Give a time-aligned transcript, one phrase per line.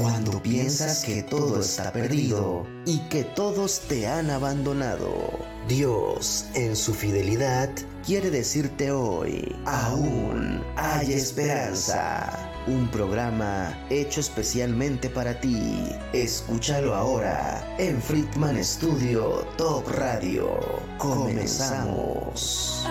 [0.00, 5.30] Cuando piensas que todo está perdido y que todos te han abandonado,
[5.68, 7.68] Dios, en su fidelidad,
[8.06, 12.46] quiere decirte hoy, aún hay esperanza.
[12.66, 15.88] Un programa hecho especialmente para ti.
[16.12, 20.58] Escúchalo ahora en Friedman Studio Top Radio.
[20.98, 22.86] Comenzamos.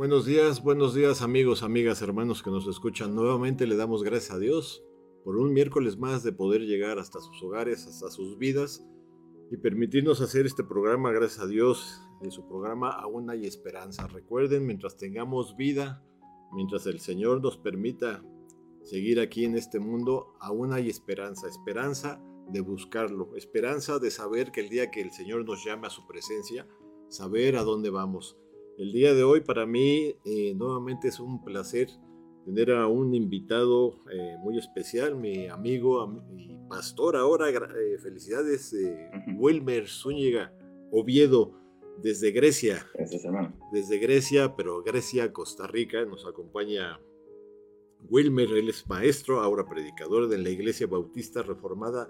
[0.00, 3.14] Buenos días, buenos días amigos, amigas, hermanos que nos escuchan.
[3.14, 4.82] Nuevamente le damos gracias a Dios
[5.24, 8.82] por un miércoles más de poder llegar hasta sus hogares, hasta sus vidas
[9.50, 14.06] y permitirnos hacer este programa, gracias a Dios, en su programa Aún hay esperanza.
[14.06, 16.02] Recuerden, mientras tengamos vida,
[16.54, 18.24] mientras el Señor nos permita
[18.82, 24.62] seguir aquí en este mundo, aún hay esperanza, esperanza de buscarlo, esperanza de saber que
[24.62, 26.66] el día que el Señor nos llame a su presencia,
[27.10, 28.38] saber a dónde vamos.
[28.78, 31.88] El día de hoy para mí eh, nuevamente es un placer
[32.44, 38.74] tener a un invitado eh, muy especial, mi amigo, mi pastor ahora, eh, felicidades,
[39.36, 40.52] Wilmer Zúñiga
[40.90, 41.52] Oviedo,
[42.02, 42.86] desde Grecia.
[42.94, 43.54] Gracias, hermano.
[43.72, 46.98] Desde Grecia, pero Grecia, Costa Rica, nos acompaña
[48.08, 52.08] Wilmer, él es maestro, ahora predicador de la Iglesia Bautista Reformada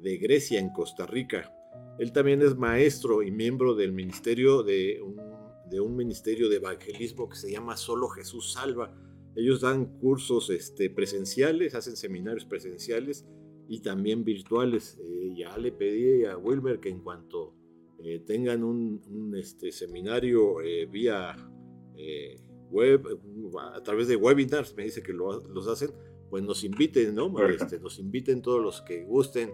[0.00, 1.54] de Grecia, en Costa Rica.
[1.98, 5.39] Él también es maestro y miembro del ministerio de un
[5.70, 8.94] de un ministerio de evangelismo que se llama Solo Jesús Salva.
[9.36, 13.24] Ellos dan cursos este, presenciales, hacen seminarios presenciales
[13.68, 14.98] y también virtuales.
[15.00, 17.54] Eh, ya le pedí a Wilmer que en cuanto
[18.02, 21.36] eh, tengan un, este, seminario eh, vía
[22.70, 23.02] web,
[23.74, 25.90] a través de webinars, me dice que los hacen,
[26.30, 27.32] pues nos inviten, ¿no?
[27.46, 29.50] Este, nos inviten todos los que gusten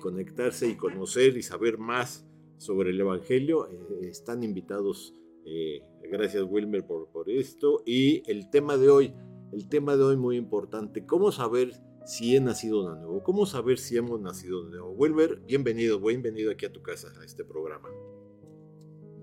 [0.00, 2.24] conectarse y conocer y saber más
[2.58, 3.66] sobre el Evangelio,
[4.02, 7.82] están invitados eh, gracias Wilmer por, por esto.
[7.84, 9.14] Y el tema de hoy,
[9.52, 11.72] el tema de hoy muy importante, ¿cómo saber
[12.04, 13.22] si he nacido de nuevo?
[13.22, 14.92] ¿Cómo saber si hemos nacido de nuevo?
[14.92, 17.88] Wilmer, bienvenido, bienvenido aquí a tu casa, a este programa.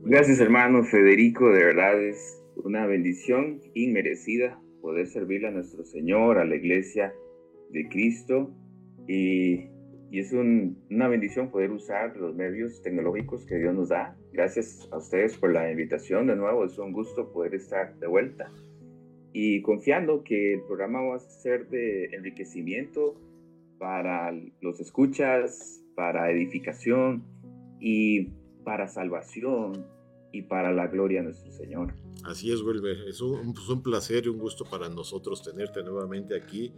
[0.04, 6.46] Gracias hermano Federico, de verdad es una bendición inmerecida poder servirle a nuestro Señor, a
[6.46, 7.14] la iglesia
[7.70, 8.52] de Cristo
[9.08, 9.70] y
[10.12, 14.18] y es una bendición poder usar los medios tecnológicos que Dios nos da.
[14.34, 18.52] Gracias a ustedes por la invitación de nuevo, es un gusto poder estar de vuelta.
[19.32, 23.16] Y confiando que el programa va a ser de enriquecimiento
[23.80, 27.24] para los escuchas, para edificación
[27.80, 28.32] y
[28.66, 29.88] para salvación
[30.34, 31.94] y para la gloria de nuestro Señor.
[32.26, 32.98] Así es, Wilber.
[33.08, 36.74] Es un, pues un placer y un gusto para nosotros tenerte nuevamente aquí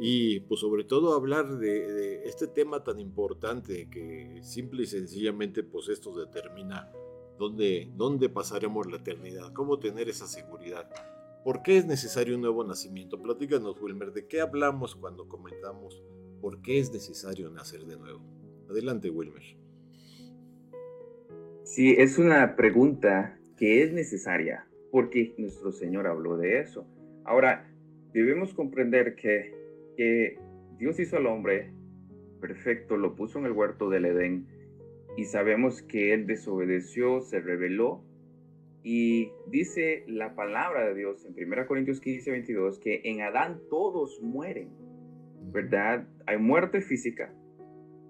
[0.00, 5.88] y pues sobre todo hablar de, este tema tan importante que simple y sencillamente pues
[5.88, 6.90] esto determina
[7.38, 10.90] dónde, dónde pasaremos la eternidad, cómo tener esa seguridad.
[11.44, 13.20] ¿Por qué es necesario un nuevo nacimiento?
[13.20, 16.02] Platícanos, Wilmer, ¿de qué hablamos cuando comentamos
[16.40, 18.20] por qué es necesario nacer de nuevo?
[18.68, 19.42] Adelante, Wilmer.
[21.64, 26.86] Sí, es una pregunta que es necesaria porque nuestro Señor habló de eso.
[27.24, 27.70] Ahora,
[28.12, 29.63] debemos comprender que
[29.96, 30.38] que
[30.78, 31.72] Dios hizo al hombre
[32.40, 34.46] perfecto, lo puso en el huerto del Edén
[35.16, 38.02] y sabemos que él desobedeció, se rebeló
[38.82, 44.20] y dice la palabra de Dios en 1 Corintios 15, 22 que en Adán todos
[44.20, 44.68] mueren,
[45.52, 46.06] ¿verdad?
[46.26, 47.32] Hay muerte física.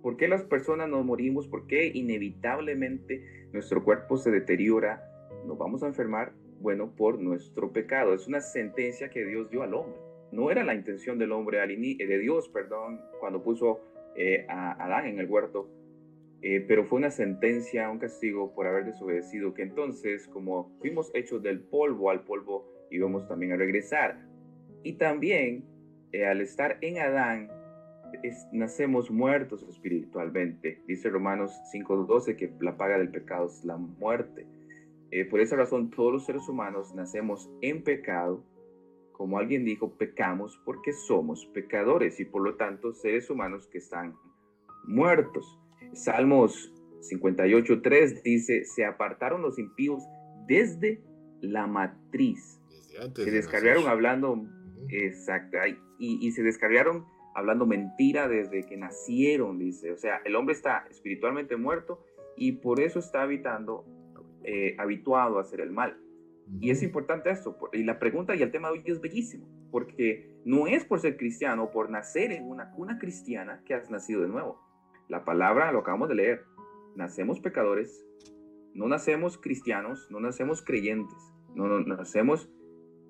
[0.03, 1.47] ¿Por qué las personas nos morimos?
[1.47, 5.03] ¿Por qué inevitablemente nuestro cuerpo se deteriora?
[5.47, 8.12] Nos vamos a enfermar, bueno, por nuestro pecado.
[8.12, 10.03] Es una sentencia que Dios dio al hombre.
[10.34, 13.83] No era la intención del hombre, eh, de Dios, perdón, cuando puso
[14.17, 15.71] eh, a Adán en el huerto,
[16.43, 21.41] eh, pero fue una sentencia, un castigo por haber desobedecido, que entonces, como fuimos hechos
[21.45, 24.27] del polvo al polvo, íbamos también a regresar.
[24.83, 25.65] Y también,
[26.28, 27.49] al estar en Adán,
[28.51, 30.83] nacemos muertos espiritualmente.
[30.89, 34.47] Dice Romanos 5.12 que la paga del pecado es la muerte.
[35.31, 38.42] por esa razón, todos los seres humanos nacemos en pecado
[39.16, 44.15] como alguien dijo, pecamos porque somos pecadores y por lo tanto seres humanos que están
[44.84, 45.59] muertos.
[45.93, 50.03] Salmos 58.3 dice, se apartaron los impíos
[50.47, 51.03] desde
[51.41, 52.61] la matriz.
[53.15, 54.47] se descargaron hablando,
[54.89, 55.59] exacto,
[55.99, 59.93] y, y se descargaron hablando mentira desde que nacieron, dice.
[59.93, 62.05] O sea, el hombre está espiritualmente muerto
[62.37, 63.84] y por eso está habitando,
[64.45, 65.99] eh, habituado a hacer el mal.
[66.61, 67.57] Y es importante esto.
[67.73, 71.17] Y la pregunta y el tema de hoy es bellísimo, porque no es por ser
[71.17, 74.61] cristiano, por nacer en una cuna cristiana que has nacido de nuevo.
[75.09, 76.45] La palabra lo acabamos de leer.
[76.97, 78.07] nacemos pecadores,
[78.73, 81.19] no nacemos cristianos, no nacemos creyentes,
[81.55, 82.51] no, no nacemos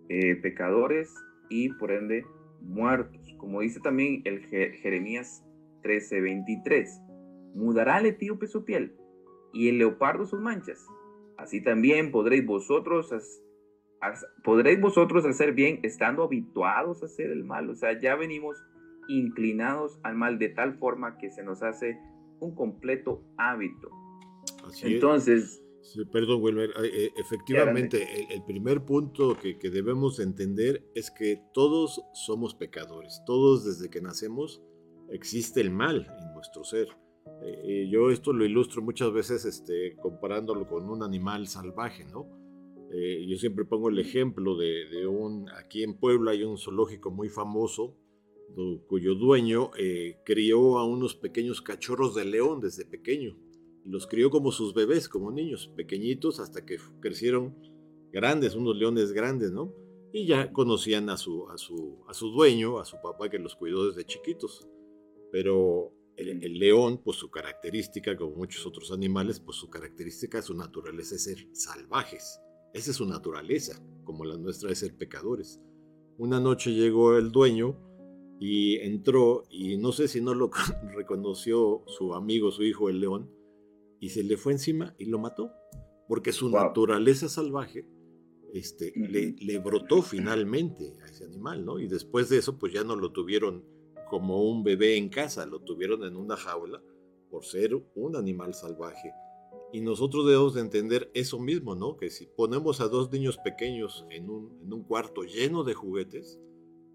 [0.08, 1.14] eh, pecadores
[1.48, 2.24] y por ende
[2.60, 3.34] muertos.
[3.38, 5.44] Como dice también el Jeremías
[5.82, 7.00] 13:23,
[7.54, 8.96] mudará el etíope su piel
[9.52, 10.84] y el leopardo sus manchas.
[11.44, 13.10] Así también podréis vosotros,
[14.42, 17.68] podréis vosotros hacer bien estando habituados a hacer el mal.
[17.68, 18.56] O sea, ya venimos
[19.08, 21.98] inclinados al mal de tal forma que se nos hace
[22.40, 23.90] un completo hábito.
[24.84, 25.62] Entonces...
[26.10, 26.70] perdón, Wilmer.
[26.82, 33.20] Eh, efectivamente, el, primer punto que, que, debemos entender es que todos somos pecadores.
[33.26, 34.62] Todos desde que nacemos
[35.10, 36.88] existe el mal en nuestro ser.
[37.42, 42.26] Eh, eh, yo esto lo ilustro muchas veces este, comparándolo con un animal salvaje, ¿no?
[43.26, 47.96] yo siempre pongo el ejemplo de, un, aquí en Puebla hay un zoológico muy famoso
[48.86, 53.36] cuyo dueño eh, crió a unos pequeños cachorros de león desde pequeño.
[53.84, 57.54] Los crió como sus bebés, como niños, pequeñitos, hasta que crecieron
[58.12, 59.74] grandes, unos leones grandes, ¿no?
[60.12, 63.56] Y ya conocían a su, a su, a su dueño, a su papá que los
[63.56, 64.66] cuidó desde chiquitos.
[65.32, 70.54] Pero el, el, león, pues su característica, como muchos otros animales, pues su característica, su
[70.54, 72.40] naturaleza es ser salvajes.
[72.72, 75.60] Esa es su naturaleza, como la nuestra es ser pecadores.
[76.18, 77.76] Una noche llegó el dueño
[78.40, 80.50] y entró y no sé si no lo
[80.94, 83.30] reconoció su amigo, su hijo el león,
[84.00, 85.50] y se le fue encima y lo mató,
[86.08, 87.86] porque su naturaleza salvaje
[88.52, 91.80] este, le, le, brotó finalmente a ese animal, ¿no?
[91.80, 93.64] Y después de eso, pues ya no lo tuvieron
[94.14, 96.80] como un bebé en casa, lo tuvieron en una jaula
[97.32, 99.12] por ser un animal salvaje.
[99.72, 101.96] Y nosotros debemos de entender eso mismo, ¿no?
[101.96, 106.38] Que si ponemos a dos niños pequeños en un, cuarto lleno de juguetes,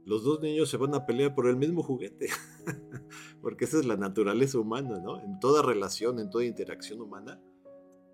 [0.05, 2.29] los dos niños se van a pelear por el mismo juguete,
[3.41, 5.19] porque esa es la naturaleza humana, ¿no?
[5.19, 7.43] En toda relación, en toda interacción humana,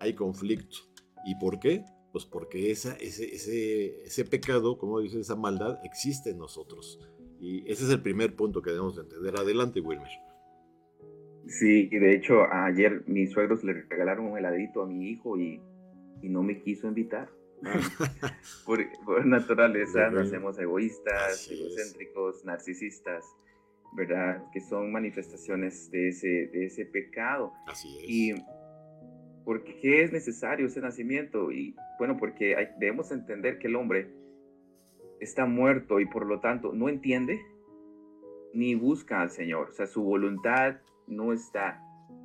[0.00, 0.78] hay conflicto.
[1.24, 1.84] ¿Y por qué?
[2.10, 6.98] Pues porque ese, ese pecado, como dice, esa maldad existe en nosotros.
[7.40, 9.34] Y ese es el primer punto que debemos entender.
[9.36, 10.08] Adelante, Wilmer.
[11.46, 15.60] Sí, y de hecho ayer mis suegros le regalaron un heladito a mi hijo y,
[16.22, 17.28] y no me quiso invitar.
[18.66, 23.24] por, naturaleza nacemos egoístas, egocéntricos, narcisistas,
[23.94, 24.42] ¿verdad?
[24.52, 27.52] Que son manifestaciones de ese, de ese pecado.
[27.66, 28.04] Así es.
[28.08, 28.34] Y
[29.44, 31.50] ¿por qué es necesario ese nacimiento?
[31.52, 34.10] Y bueno, porque debemos entender que el hombre
[35.20, 37.40] está muerto y por lo tanto no entiende
[38.52, 39.70] ni busca al Señor.
[39.70, 40.76] O sea, su voluntad
[41.06, 41.82] no está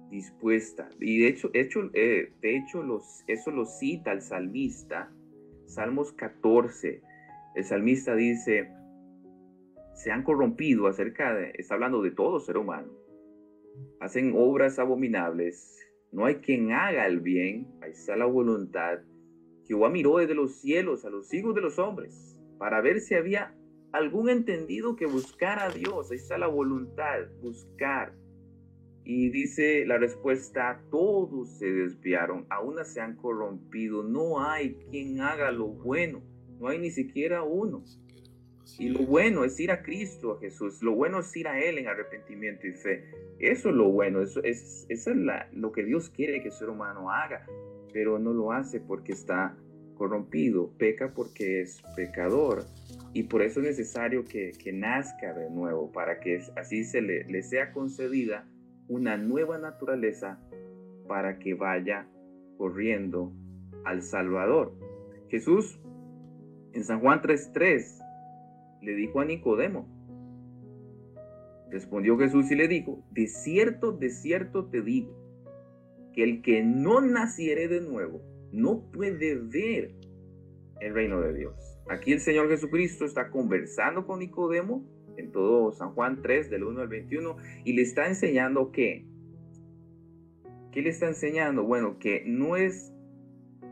[0.09, 0.89] dispuesta.
[0.99, 5.11] Y de hecho, hecho, eh, de hecho los, eso lo cita el salmista
[5.71, 7.01] Salmos 14,
[7.55, 8.73] el salmista dice,
[9.93, 12.91] se han corrompido acerca de, está hablando de todo ser humano,
[14.01, 15.79] hacen obras abominables,
[16.11, 18.99] no hay quien haga el bien, ahí está la voluntad.
[19.65, 22.30] Jehová miró desde los cielos a los hijos de los hombres
[22.61, 23.55] para ver si había
[23.91, 28.13] algún entendido que buscara a Dios, ahí está la voluntad, buscar.
[29.03, 35.49] Y dice la respuesta, todos se desviaron, aún se han corrompido, no hay quien haga
[35.49, 36.21] lo bueno,
[36.59, 37.83] no hay ni siquiera uno.
[38.77, 41.79] Y lo bueno es ir a Cristo, a Jesús, lo bueno es ir a Él
[41.79, 43.09] en arrepentimiento y fe.
[43.39, 45.07] Eso es lo bueno, eso es, es
[45.51, 47.43] lo que Dios quiere que el ser humano haga,
[47.91, 49.57] pero no lo hace porque está
[50.01, 52.65] corrompido, peca porque es pecador.
[53.13, 57.43] Y por eso es necesario que, nazca de nuevo, para que así se le, le
[57.43, 58.47] sea concedida
[58.87, 60.39] una nueva naturaleza
[61.07, 62.07] para que vaya
[62.57, 63.31] corriendo
[63.85, 64.73] al Salvador.
[65.29, 65.79] Jesús
[66.73, 68.01] en San Juan 3:3
[68.81, 69.87] le dijo a Nicodemo,
[71.69, 75.15] respondió Jesús y le dijo, de cierto, de cierto te digo,
[76.11, 79.91] que el que no naciere de nuevo no puede ver
[80.79, 81.53] el reino de Dios.
[81.89, 84.83] Aquí el Señor Jesucristo está conversando con Nicodemo
[85.17, 89.05] en todo San Juan 3, del 1 al 21, y le está enseñando que,
[90.71, 91.63] ¿qué le está enseñando?
[91.63, 92.93] Bueno, que no es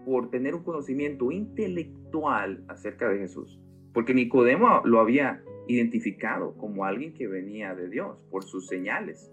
[0.05, 3.59] por tener un conocimiento intelectual acerca de Jesús,
[3.93, 9.31] porque Nicodemo lo había identificado como alguien que venía de Dios por sus señales.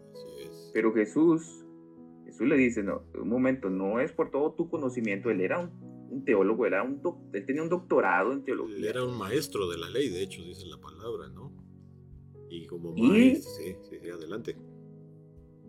[0.73, 1.66] Pero Jesús,
[2.27, 6.25] Jesús le dice, no, un momento, no es por todo tu conocimiento, él era un,
[6.25, 7.01] teólogo, era un
[7.33, 8.77] él tenía un doctorado en teología.
[8.77, 11.53] Él era un maestro de la ley, de hecho, dice la palabra, ¿no?
[12.51, 14.57] Y como maestro, sí, sí, adelante.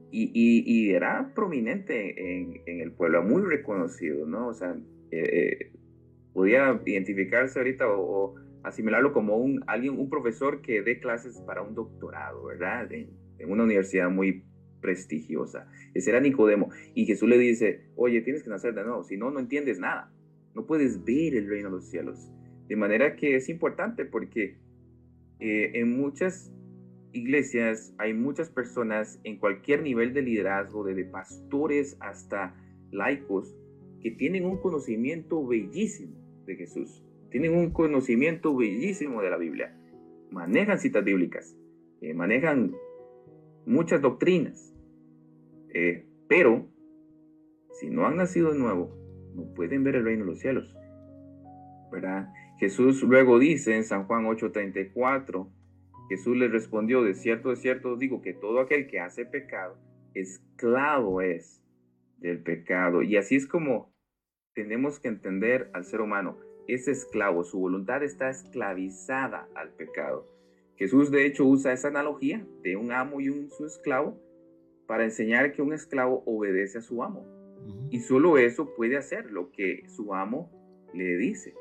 [0.09, 4.47] Y, y, era prominente en, en, el pueblo, muy reconocido, ¿no?
[4.47, 4.75] O sea,
[5.11, 5.71] eh, eh,
[6.33, 11.75] podía identificarse ahorita o, asimilarlo como un, alguien, un profesor que dé clases para un
[11.75, 12.91] doctorado, ¿verdad?
[12.91, 14.46] En, en una universidad muy
[14.81, 15.69] prestigiosa.
[15.93, 16.69] Ese era Nicodemo.
[16.93, 20.11] Y Jesús le dice, oye, tienes que nacer de nuevo, si no, no entiendes nada.
[20.53, 22.31] No puedes ver el reino de los cielos.
[22.67, 24.57] De manera que es importante porque
[25.39, 26.51] eh, en muchas
[27.13, 32.55] iglesias hay muchas personas en cualquier nivel de liderazgo, desde pastores hasta
[32.91, 33.55] laicos,
[34.01, 36.15] que tienen un conocimiento bellísimo
[36.45, 39.75] de Jesús, tienen un conocimiento bellísimo de la Biblia,
[40.31, 41.57] manejan citas bíblicas,
[42.01, 42.75] eh, manejan
[43.67, 44.73] muchas doctrinas,
[45.73, 46.65] eh, pero
[47.79, 48.97] si no han nacido de nuevo,
[49.35, 50.75] no pueden ver el reino de los cielos.
[51.91, 52.33] ¿Verdad?
[52.57, 55.51] Jesús luego dice en San Juan 8:34,
[56.09, 59.77] Jesús le respondió, de cierto, de cierto digo que todo aquel que hace pecado,
[60.13, 61.61] esclavo es
[62.17, 63.03] del pecado.
[63.03, 63.93] Y así es como
[64.53, 66.37] tenemos que entender al ser humano.
[66.67, 70.36] Es esclavo, su voluntad está esclavizada al pecado.
[70.77, 74.17] Jesús de hecho usa esa analogía de un amo y un su esclavo
[74.85, 77.25] para enseñar que un esclavo obedece a su amo.
[77.89, 80.51] Y solo eso puede hacer lo que su amo
[80.93, 81.53] le dice,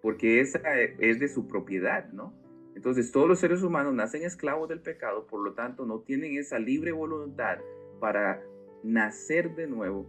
[0.00, 0.60] porque esa
[0.98, 2.32] es de su propiedad, ¿no?
[2.74, 6.58] Entonces todos los seres humanos nacen esclavos del pecado, por lo tanto no tienen esa
[6.58, 7.58] libre voluntad
[7.98, 8.42] para
[8.82, 10.08] nacer de nuevo.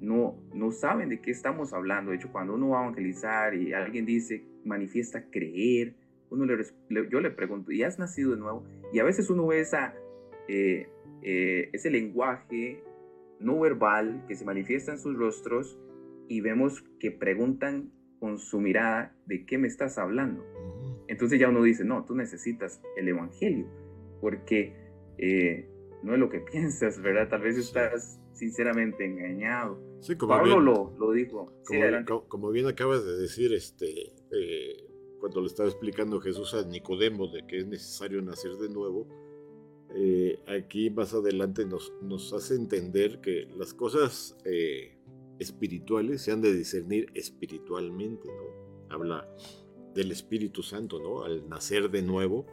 [0.00, 2.10] No, no saben de qué estamos hablando.
[2.10, 5.94] De hecho, cuando uno va a evangelizar y alguien dice, manifiesta creer,
[6.32, 6.64] uno le,
[7.10, 8.64] yo le pregunto, ¿y has nacido de nuevo?
[8.92, 9.94] Y a veces uno ve esa,
[10.48, 10.88] eh,
[11.22, 12.82] eh, ese lenguaje
[13.38, 15.78] no verbal que se manifiesta en sus rostros
[16.28, 20.44] y vemos que preguntan con su mirada de qué me estás hablando.
[21.08, 23.66] Entonces ya uno dice, no, tú necesitas el Evangelio,
[24.20, 24.74] porque
[25.18, 25.68] eh,
[26.02, 27.28] no es lo que piensas, ¿verdad?
[27.28, 29.80] Tal vez estás sinceramente engañado.
[30.00, 31.52] Sí, como Pablo lo, lo, dijo.
[32.28, 34.71] Como, bien acabas de decir, este, eh,
[35.32, 39.08] cuando le estaba explicando Jesús a Nicodemo de que es necesario nacer de nuevo,
[39.94, 41.90] eh, aquí más adelante nos,
[42.34, 44.36] hace entender que las cosas
[45.38, 48.94] espirituales se han de discernir espiritualmente, ¿no?
[48.94, 49.26] Habla
[49.94, 51.24] del Espíritu Santo, ¿no?
[51.24, 52.44] Al nacer de nuevo,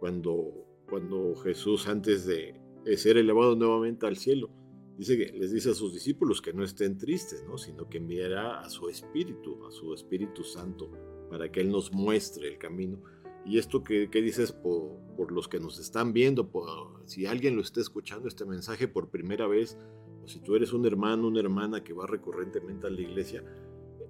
[0.00, 2.58] cuando, cuando Jesús antes de
[2.96, 4.48] ser elevado nuevamente al cielo,
[4.96, 7.58] dice que les dice a sus discípulos que no estén tristes, ¿no?
[7.58, 10.90] Sino que enviará a su Espíritu, a su Espíritu Santo,
[11.30, 12.98] para que Él nos muestre el camino.
[13.44, 16.66] Y esto que, dices por, los que nos están viendo, por,
[17.04, 19.78] si alguien lo está escuchando este mensaje por primera vez,
[20.24, 23.44] o si tú eres un hermano, una hermana que va recurrentemente a la iglesia,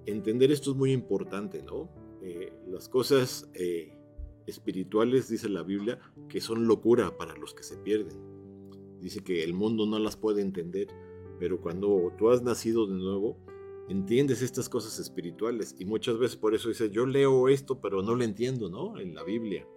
[0.07, 1.89] entender esto es muy importante, ¿no?
[2.23, 3.93] Eh, las cosas eh,
[4.47, 8.17] espirituales, dice la Biblia, que son locura para los que se pierden.
[8.99, 10.87] Dice que el mundo no las puede entender,
[11.39, 13.37] pero cuando tú has nacido de nuevo,
[13.87, 15.75] entiendes estas cosas espirituales.
[15.79, 18.99] Y muchas veces por eso dice, yo leo esto, pero no lo entiendo, ¿no?
[18.99, 19.67] En la Biblia.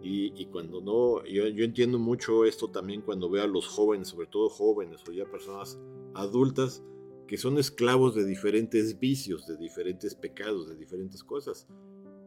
[0.00, 4.28] Y, cuando no, yo, yo, entiendo mucho esto también cuando veo a los jóvenes, sobre
[4.28, 5.78] todo jóvenes o ya personas
[6.14, 6.82] adultas,
[7.26, 11.68] que son esclavos de diferentes vicios, de diferentes pecados, de diferentes cosas.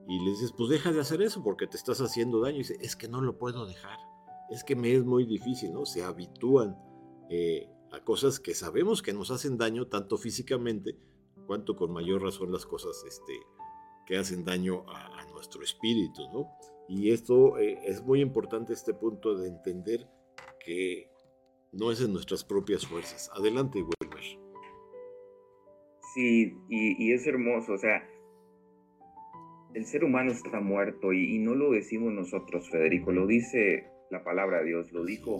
[0.07, 2.57] Y les dices, pues deja de hacer eso porque te estás haciendo daño.
[2.57, 3.97] Y dice, es que no lo puedo dejar.
[4.51, 5.85] Es que me es muy difícil, ¿no?
[5.85, 6.77] Se habitúan
[7.29, 10.97] eh, a cosas que sabemos que nos hacen daño, tanto físicamente,
[11.45, 13.33] cuanto con mayor razón las cosas este,
[14.05, 16.51] que hacen daño a, nuestro espíritu, ¿no?
[16.87, 20.07] Y esto eh, es muy importante, este punto de entender
[20.63, 21.09] que
[21.71, 23.31] no es en nuestras propias fuerzas.
[23.33, 24.23] Adelante, Wilmer.
[26.13, 28.07] Sí, y, es hermoso, o sea,
[29.73, 34.59] el ser humano está muerto y, no lo decimos nosotros, Federico, lo dice la palabra
[34.59, 35.39] de Dios, lo dijo,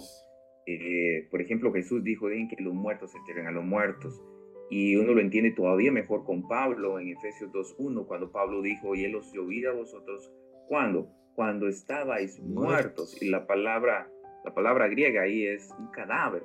[0.65, 4.23] eh, por ejemplo, Jesús dijo, dejen que los muertos se entierren a los muertos.
[4.71, 9.03] Y uno lo entiende todavía mejor con Pablo en Efesios 2.1, cuando Pablo dijo, y
[9.03, 10.31] él os dio vida a vosotros,
[10.69, 11.11] ¿cuándo?
[11.35, 13.21] Cuando estabais muertos.
[13.21, 14.09] Y la palabra,
[14.45, 16.43] la palabra griega ahí es un cadáver.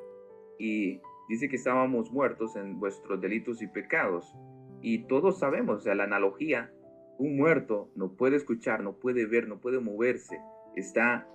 [0.59, 4.35] Y dice que estábamos muertos en vuestros delitos y pecados.
[4.83, 6.73] Y todos sabemos, o sea, la analogía,
[7.19, 10.37] un muerto no puede escuchar, no puede ver, no puede moverse,
[10.75, 11.29] está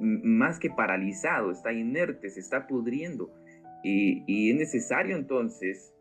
[0.00, 3.30] más que paralizado, está inerte, se está pudriendo.
[3.82, 5.94] Y, es necesario entonces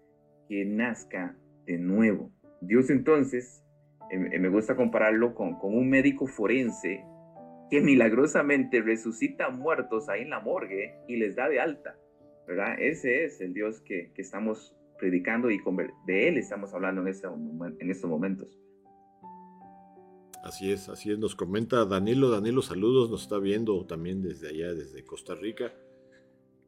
[0.50, 2.32] que nazca de nuevo.
[2.60, 3.64] Dios entonces,
[4.12, 7.06] em, em, me gusta compararlo con, con un médico forense
[7.70, 11.96] que milagrosamente resucita muertos ahí en la morgue y les da de alta.
[12.80, 15.60] Ese es el Dios que, estamos predicando y
[16.08, 18.60] de Él estamos hablando en, este, en estos momentos.
[20.44, 21.20] Así es, así es.
[21.20, 25.72] Nos comenta Danilo, Danilo, saludos, nos está viendo también desde allá, desde Costa Rica,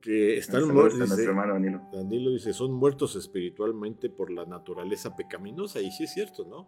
[0.01, 1.09] que están muertos.
[1.09, 1.81] Danilo.
[1.93, 6.67] Danilo dice, son muertos espiritualmente por la naturaleza pecaminosa, y sí es cierto, ¿no?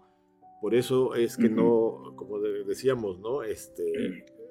[0.62, 3.44] Por eso es que no, como decíamos, ¿no?
[3.44, 3.84] Este,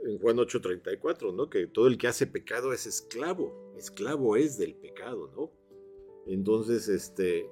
[0.05, 1.49] en Juan 8:34, ¿no?
[1.49, 5.53] Que todo el que hace pecado es esclavo, esclavo es del pecado, ¿no?
[6.27, 7.49] Entonces, este,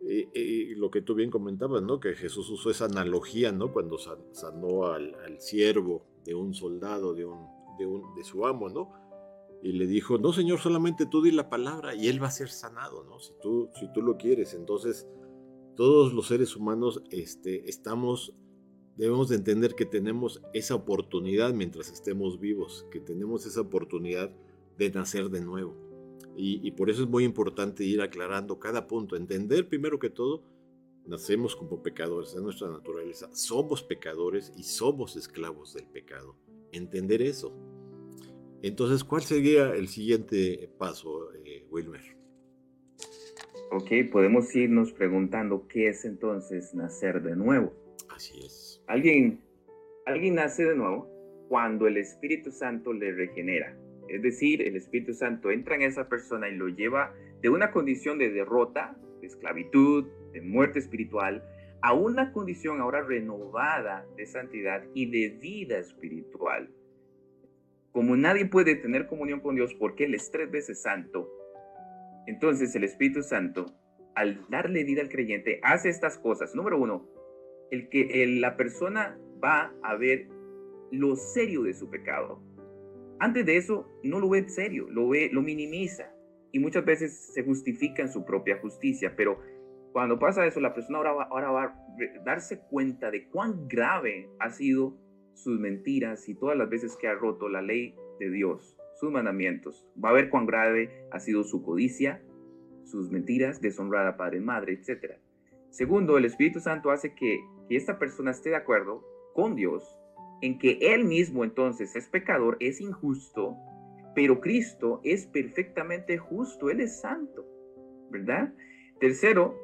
[0.00, 1.98] y, lo que tú bien comentabas, ¿no?
[1.98, 3.72] Que Jesús usó esa analogía, ¿no?
[3.72, 7.46] Cuando sanó al, siervo de un soldado, de, un,
[7.78, 8.92] de, un, de su amo, ¿no?
[9.64, 12.50] Y le dijo, no, Señor, solamente tú di la palabra y él va a ser
[12.50, 13.18] sanado, ¿no?
[13.18, 14.52] Si tú, si tú lo quieres.
[14.52, 15.08] Entonces,
[15.74, 18.34] todos los seres humanos este, estamos,
[18.98, 24.30] debemos de entender que tenemos esa oportunidad mientras estemos vivos, que tenemos esa oportunidad
[24.76, 25.74] de nacer de nuevo.
[26.36, 30.42] Y, por eso es muy importante ir aclarando cada punto, entender primero que todo,
[31.06, 36.36] nacemos como pecadores, es nuestra naturaleza, somos pecadores y somos esclavos del pecado.
[36.70, 37.73] Entender eso.
[38.62, 42.00] Entonces, ¿cuál sería el siguiente paso, eh, Wilmer?
[43.70, 47.72] Ok, podemos irnos preguntando qué es entonces nacer de nuevo.
[48.08, 48.82] Así es.
[48.86, 49.40] Alguien,
[50.06, 51.08] alguien nace de nuevo
[51.48, 53.76] cuando el Espíritu Santo le regenera.
[54.08, 58.18] Es decir, el Espíritu Santo entra en esa persona y lo lleva de una condición
[58.18, 61.42] de derrota, de esclavitud, de muerte espiritual,
[61.82, 66.70] a una condición ahora renovada de santidad y de vida espiritual.
[67.94, 71.32] Como nadie puede tener comunión con Dios porque Él es tres veces santo,
[72.26, 73.64] entonces el Espíritu Santo,
[74.14, 76.54] al darle vida al creyente, hace estas cosas.
[76.54, 77.08] Número uno,
[77.70, 80.28] el que la persona va a ver
[80.90, 82.42] lo serio de su pecado
[83.24, 86.12] antes de eso, no lo ve serio, lo ve, lo minimiza
[86.52, 89.40] y muchas veces se justifica en su propia justicia, pero
[89.92, 94.28] cuando pasa eso, la persona ahora va, ahora va a darse cuenta de cuán grave
[94.40, 94.96] ha sido
[95.34, 99.86] sus mentiras y todas las veces que ha roto la ley de Dios, sus mandamientos.
[100.02, 102.22] Va a ver cuán grave ha sido su codicia,
[102.84, 105.14] sus mentiras, deshonrada padre madre, etc.
[105.70, 109.82] Segundo, el Espíritu Santo hace que, que esta persona esté de acuerdo con Dios
[110.40, 113.56] en que él mismo entonces es pecador, es injusto,
[114.14, 117.46] pero Cristo es perfectamente justo, Él es santo,
[118.10, 118.52] ¿verdad?
[119.00, 119.56] Tercero,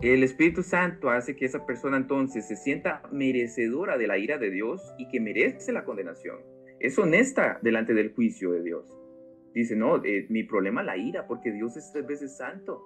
[0.00, 4.50] el Espíritu Santo hace que esa persona entonces se sienta merecedora de la ira de
[4.50, 6.38] Dios y que merece la condenación.
[6.78, 8.96] Es honesta delante del juicio de Dios.
[9.54, 12.80] Dice, no, eh, mi problema es la ira, porque Dios es tres veces santo.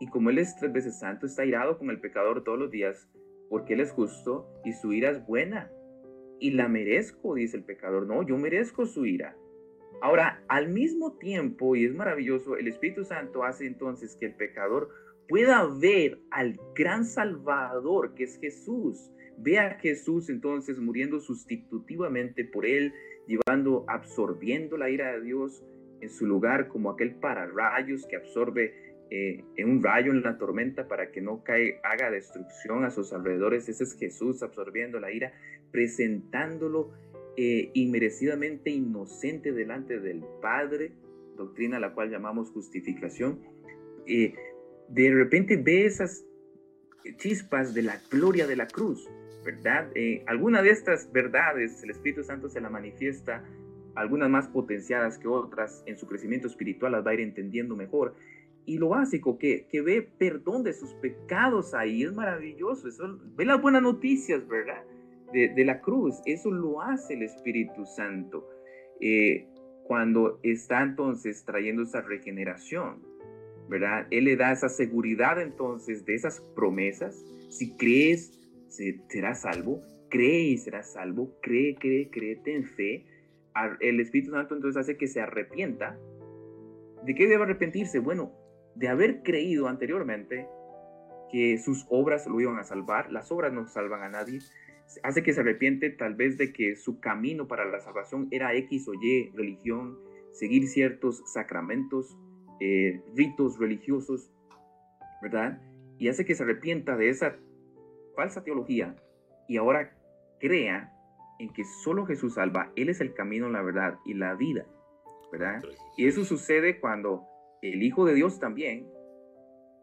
[0.00, 3.08] Y como Él es tres veces santo, está irado con el pecador todos los días,
[3.48, 5.70] porque Él es justo y su ira es buena
[6.40, 8.06] y la merezco, dice el pecador.
[8.06, 9.36] No, yo merezco su ira.
[10.02, 14.88] Ahora, al mismo tiempo, y es maravilloso, el Espíritu Santo hace entonces que el pecador
[15.30, 19.12] pueda ver al gran Salvador que es Jesús.
[19.38, 22.92] Ve a Jesús entonces muriendo sustitutivamente por él,
[23.28, 25.64] llevando, absorbiendo la ira de Dios
[26.00, 28.74] en su lugar como aquel pararrayos que absorbe
[29.10, 33.12] eh, en un rayo en la tormenta para que no cae, haga destrucción a sus
[33.12, 33.68] alrededores.
[33.68, 35.32] Ese es Jesús absorbiendo la ira,
[35.70, 36.90] presentándolo
[37.36, 40.92] eh, inmerecidamente inocente delante del Padre,
[41.36, 43.38] doctrina la cual llamamos justificación.
[44.06, 44.34] Eh,
[44.90, 46.24] de repente ve esas
[47.16, 49.08] chispas de la gloria de la cruz,
[49.44, 49.90] ¿verdad?
[50.26, 53.42] alguna de estas verdades el Espíritu Santo se la manifiesta,
[53.94, 58.14] algunas más potenciadas que otras, en su crecimiento espiritual las va a ir entendiendo mejor
[58.66, 62.88] y lo básico, que, que ve perdón de sus pecados ahí, es maravilloso.
[62.88, 64.84] Eso, ve las buenas noticias, ¿verdad?
[65.32, 66.20] De, de la cruz.
[66.24, 68.48] Eso lo hace el Espíritu Santo
[69.00, 69.48] eh,
[69.84, 73.02] cuando está entonces trayendo esa regeneración,
[73.70, 74.06] ¿verdad?
[74.10, 77.24] Él le da esa seguridad entonces de esas promesas.
[77.48, 78.38] Si crees,
[79.08, 79.80] serás salvo.
[80.10, 81.38] Cree y serás salvo.
[81.40, 83.06] Cree, cree, cree, ten fe.
[83.80, 85.98] El Espíritu Santo entonces hace que se arrepienta.
[87.04, 88.00] ¿De qué debe arrepentirse?
[88.00, 88.32] Bueno,
[88.74, 90.46] de haber creído anteriormente
[91.30, 94.40] que sus obras lo iban a salvar, las obras no salvan a nadie,
[95.04, 98.88] hace que se arrepiente tal vez de que su camino para la salvación era X
[98.88, 99.96] o Y religión,
[100.32, 102.16] seguir ciertos sacramentos,
[102.60, 104.30] eh, ritos religiosos,
[105.22, 105.60] ¿verdad?
[105.98, 107.36] Y hace que se arrepienta de esa
[108.14, 108.96] falsa teología
[109.48, 109.96] y ahora
[110.38, 110.92] crea
[111.38, 114.66] en que solo Jesús salva, Él es el camino, la verdad y la vida,
[115.32, 115.62] ¿verdad?
[115.96, 117.24] Y eso sucede cuando
[117.62, 118.86] el Hijo de Dios también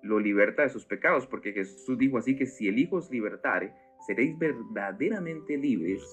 [0.04, 3.74] lo liberta de sus pecados, porque Jesús dijo así que si el Hijo os libertare,
[4.06, 6.04] seréis verdaderamente libres.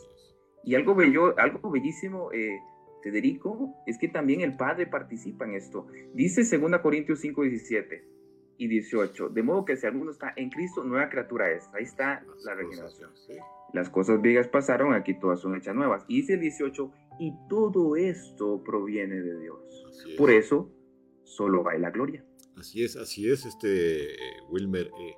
[0.65, 2.59] Y algo, bello, algo bellísimo, eh,
[3.05, 5.87] Federico, es que también el Padre participa en esto.
[6.15, 8.09] Dice 2 Corintios 5, 17
[8.57, 11.69] y 18, de modo que si alguno está en Cristo, nueva criatura es.
[11.75, 13.11] Ahí está la regeneración.
[13.75, 16.05] Las cosas viejas pasaron, aquí todas son hechas nuevas.
[16.09, 20.17] Y dice el 18, y todo esto proviene de Dios.
[20.17, 20.71] Por eso,
[21.25, 22.25] solo va la gloria.
[22.57, 24.17] Así es, así es, este
[24.49, 24.87] Wilmer.
[24.87, 25.15] Eh,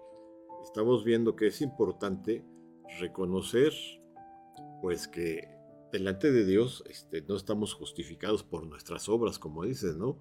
[0.64, 2.42] estamos viendo que es importante
[2.99, 3.72] reconocer,
[4.83, 5.55] pues que
[5.92, 10.18] delante de Dios este, no estamos justificados por nuestras obras, como dices, ¿no?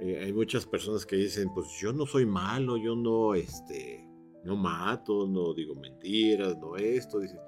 [0.00, 4.04] Eh, hay muchas personas que dicen, pues yo no soy malo, yo no, este,
[4.44, 7.38] no mato, no digo mentiras, no esto, dice.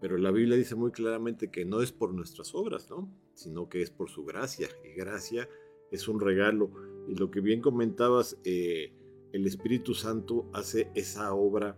[0.00, 3.10] Pero la Biblia dice muy claramente que no es por nuestras obras, ¿no?
[3.34, 4.68] Sino que es por su gracia.
[4.84, 5.48] Y gracia
[5.90, 6.70] es un regalo.
[7.08, 8.92] Y lo que bien comentabas, eh,
[9.32, 11.76] el Espíritu Santo hace esa obra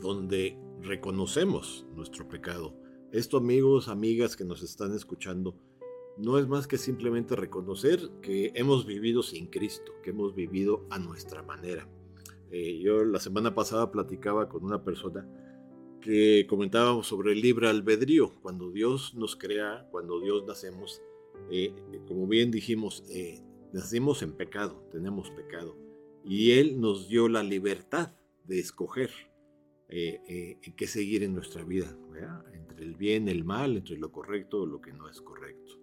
[0.00, 2.74] donde reconocemos nuestro pecado.
[3.12, 5.56] Esto, amigos, amigas que nos están escuchando,
[6.16, 11.00] no es más que simplemente reconocer que hemos vivido sin Cristo, que hemos vivido a
[11.00, 11.88] nuestra manera.
[12.52, 15.26] Eh, yo la semana pasada platicaba con una persona
[16.00, 18.32] que comentábamos sobre el libre albedrío.
[18.42, 21.02] Cuando Dios nos crea, cuando Dios nacemos,
[21.50, 21.74] eh,
[22.06, 23.40] como bien dijimos, eh,
[23.72, 25.76] nacimos en pecado, tenemos pecado.
[26.24, 29.10] Y Él nos dio la libertad de escoger
[29.90, 31.96] qué seguir en nuestra vida,
[32.52, 35.80] entre el bien, el mal, entre lo correcto o lo que no es correcto.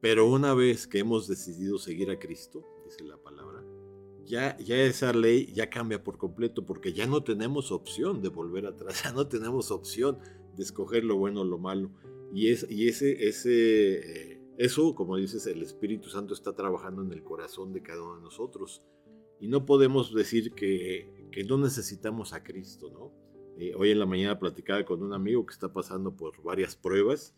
[0.00, 3.64] Pero una vez que hemos decidido seguir a Cristo, dice la palabra,
[4.24, 8.66] ya, ya esa ley ya cambia por completo porque ya no tenemos opción de volver
[8.66, 10.18] atrás, ya no tenemos opción
[10.56, 11.90] de escoger lo bueno o lo malo.
[12.32, 17.12] Y, es, y ese, ese, eh, eso, como dices, el Espíritu Santo está trabajando en
[17.12, 18.82] el corazón de cada uno de nosotros.
[19.40, 23.27] Y no podemos decir que, que no necesitamos a Cristo, ¿no?
[23.60, 27.34] Eh, hoy en la mañana platicaba con un amigo que está pasando por varias pruebas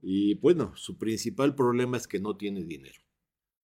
[0.00, 3.02] y bueno, su principal problema es que no tiene dinero,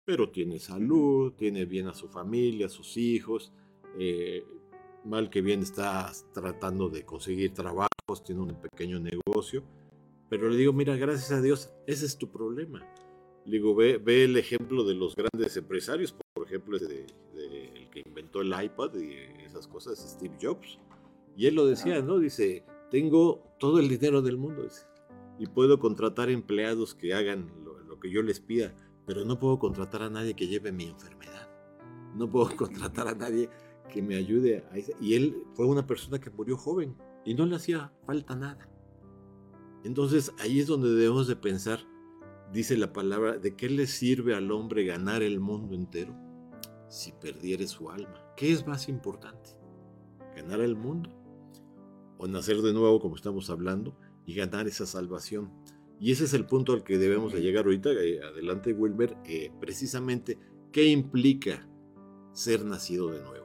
[0.07, 3.53] pero tiene salud, tiene bien a su familia, a sus hijos,
[3.99, 4.43] eh,
[5.05, 9.63] mal que bien está tratando de conseguir trabajos, tiene un pequeño negocio,
[10.31, 12.91] pero le digo, mira, gracias a Dios, ese es tu problema.
[13.45, 18.41] Le digo, ve, ve el ejemplo de los grandes empresarios, por ejemplo, el que inventó
[18.41, 20.79] el iPad y esas cosas, Steve Jobs.
[21.37, 22.19] Y él lo decía, ¿no?
[22.19, 24.87] Dice, tengo todo el dinero del mundo, dice
[25.39, 28.75] y puedo contratar empleados que hagan lo, que yo les pida,
[29.07, 31.49] pero no puedo contratar a nadie que lleve mi enfermedad.
[32.15, 33.49] No puedo contratar a nadie
[33.93, 37.57] que me ayude a Y él fue una persona que murió joven y no le
[37.57, 38.69] hacía falta nada.
[39.85, 41.81] Entonces ahí es donde debemos de pensar,
[42.53, 46.15] dice la palabra, ¿de qué le sirve al hombre ganar el mundo entero
[46.89, 48.33] si perdiere su alma?
[48.37, 49.51] ¿Qué es más importante?
[50.37, 51.22] ¿Ganar el mundo?
[52.23, 53.97] ¿O nacer de nuevo como estamos hablando?
[54.27, 55.51] y ganar esa salvación.
[56.01, 57.91] Y ese es el punto al que debemos de llegar ahorita.
[57.91, 59.17] Eh, adelante, Wilmer.
[59.25, 60.39] Eh, precisamente,
[60.73, 61.67] ¿qué implica
[62.33, 63.43] ser nacido de nuevo?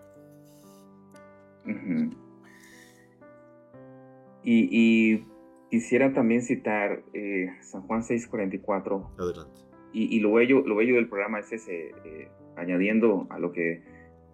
[4.43, 5.25] y,
[5.69, 9.09] quisiera también citar eh, San Juan 6:44.
[9.19, 9.61] Adelante.
[9.93, 11.91] Y, y, lo, bello, lo bello del programa es ese,
[12.55, 13.83] añadiendo a lo que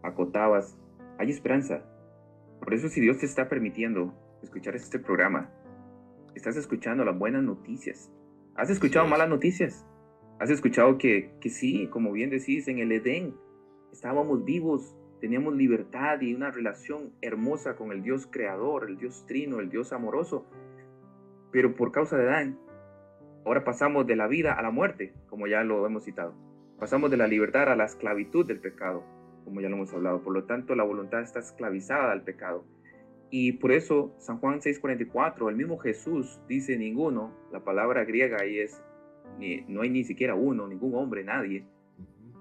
[0.04, 0.78] acotabas,
[1.18, 1.84] hay esperanza.
[2.60, 5.50] Por eso si Dios te está permitiendo escuchar este programa,
[6.36, 8.12] estás escuchando las buenas noticias.
[8.56, 9.86] ¿Has escuchado malas noticias?
[10.40, 13.36] ¿Has escuchado que, que sí, como bien decís, en el Edén
[13.92, 19.60] estábamos vivos, teníamos libertad y una relación hermosa con el Dios creador, el Dios trino,
[19.60, 20.46] el Dios amoroso?
[21.52, 22.60] Pero por causa de Adán,
[23.46, 26.34] ahora pasamos de la vida a la muerte, como ya lo hemos citado.
[26.80, 29.06] Pasamos de la libertad a la esclavitud del pecado,
[29.46, 30.22] como ya lo hemos hablado.
[30.22, 32.66] Por lo tanto, la voluntad está esclavizada al pecado.
[33.36, 38.60] Y por eso San Juan 6:44, el mismo Jesús dice ninguno, la palabra griega ahí
[38.60, 38.80] es,
[39.68, 41.66] no hay ni siquiera uno, ningún hombre, nadie,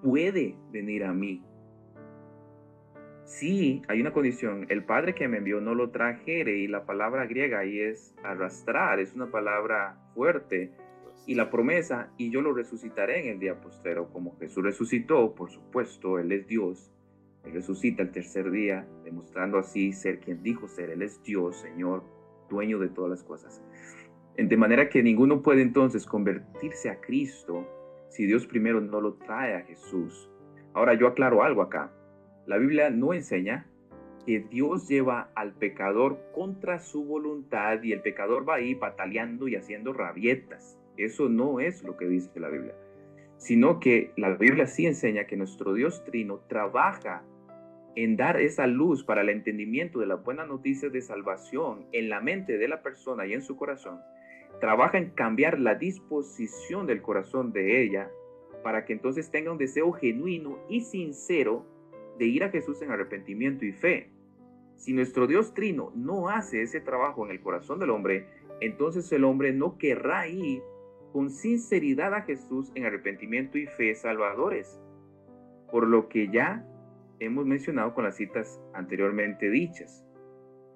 [0.02, 1.42] puede venir a mí.
[3.24, 7.24] Sí, hay una condición, el Padre que me envió no lo trajere y la palabra
[7.24, 10.72] griega ahí es arrastrar, es una palabra fuerte.
[11.26, 15.50] Y la promesa, y yo lo resucitaré en el día postero, como Jesús resucitó, por
[15.50, 16.92] supuesto, Él es Dios,
[17.50, 20.90] resucita el tercer día, demostrando así ser quien dijo ser.
[20.90, 22.04] Él es Dios, Señor,
[22.48, 23.62] dueño de todas las cosas.
[24.36, 27.66] De manera que ninguno puede entonces convertirse a Cristo
[28.08, 30.30] si Dios primero no lo trae a Jesús.
[30.74, 31.92] Ahora yo aclaro algo acá.
[32.46, 33.66] La Biblia no enseña
[34.24, 39.56] que Dios lleva al pecador contra su voluntad y el pecador va ahí pataleando y
[39.56, 40.78] haciendo rabietas.
[40.96, 42.74] Eso no es lo que dice la Biblia,
[43.36, 47.24] sino que la Biblia sí enseña que nuestro Dios trino trabaja
[47.94, 52.20] en dar esa luz para el entendimiento de la buena noticia de salvación en la
[52.20, 54.00] mente de la persona y en su corazón,
[54.60, 58.10] trabaja en cambiar la disposición del corazón de ella
[58.62, 61.66] para que entonces tenga un deseo genuino y sincero
[62.18, 64.10] de ir a Jesús en arrepentimiento y fe.
[64.76, 68.26] Si nuestro Dios Trino no hace ese trabajo en el corazón del hombre,
[68.60, 70.62] entonces el hombre no querrá ir
[71.12, 74.80] con sinceridad a Jesús en arrepentimiento y fe salvadores,
[75.70, 76.66] por lo que ya
[77.24, 80.04] hemos mencionado con las citas anteriormente dichas.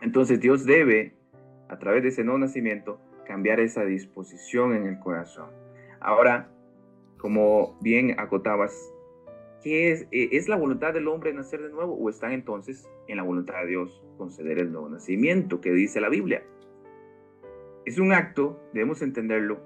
[0.00, 1.14] Entonces Dios debe,
[1.68, 5.50] a través de ese nuevo nacimiento, cambiar esa disposición en el corazón.
[6.00, 6.48] Ahora,
[7.18, 8.72] como bien acotabas,
[9.62, 13.16] ¿qué es, eh, es la voluntad del hombre nacer de nuevo o están entonces en
[13.16, 16.42] la voluntad de Dios conceder el nuevo nacimiento que dice la Biblia?
[17.84, 19.60] Es un acto, debemos entenderlo,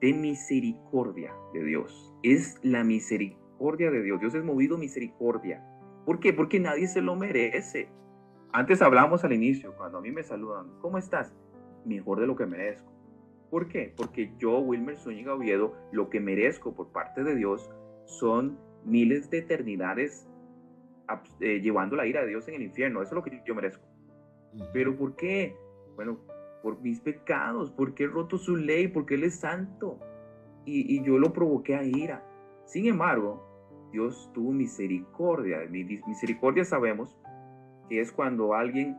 [0.00, 2.12] de misericordia de Dios.
[2.22, 4.20] Es la misericordia de Dios.
[4.20, 5.64] Dios es movido misericordia.
[6.04, 6.32] ¿Por qué?
[6.32, 7.88] Porque nadie se lo merece.
[8.52, 11.34] Antes hablamos al inicio, cuando a mí me saludan, ¿cómo estás?
[11.84, 12.92] Mejor de lo que merezco.
[13.50, 13.92] ¿Por qué?
[13.96, 17.70] Porque yo, Wilmer Zúñiga Oviedo, lo que merezco por parte de Dios
[18.04, 20.28] son miles de eternidades
[21.40, 23.02] eh, llevando la ira de Dios en el infierno.
[23.02, 23.84] Eso es lo que yo merezco.
[24.72, 25.56] ¿Pero por qué?
[25.96, 26.18] Bueno,
[26.62, 29.98] por mis pecados, porque he roto su ley, porque Él es santo.
[30.64, 32.24] Y, yo lo provoqué a ira.
[32.64, 33.53] Sin embargo,
[33.94, 35.60] Dios tuvo misericordia.
[35.70, 37.16] Misericordia sabemos
[37.88, 38.98] que es cuando alguien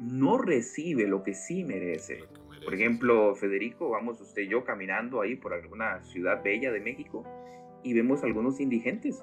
[0.00, 2.24] no recibe lo que sí merece.
[2.64, 7.24] Por ejemplo, Federico, vamos usted y yo caminando ahí por alguna ciudad bella de México
[7.84, 9.22] y vemos algunos indigentes.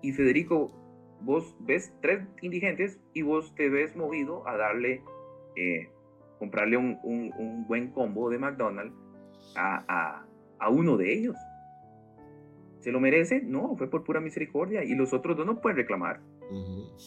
[0.00, 0.72] Y Federico,
[1.20, 5.02] vos ves tres indigentes y vos te ves movido a darle
[5.56, 5.90] eh,
[6.38, 8.96] comprarle un, un, buen combo de McDonald's
[9.56, 10.26] a, a,
[10.58, 11.36] a, uno de ellos.
[12.86, 13.40] ¿Se lo merece?
[13.42, 14.84] No, fue por pura misericordia.
[14.84, 16.20] Y los otros dos no pueden reclamar.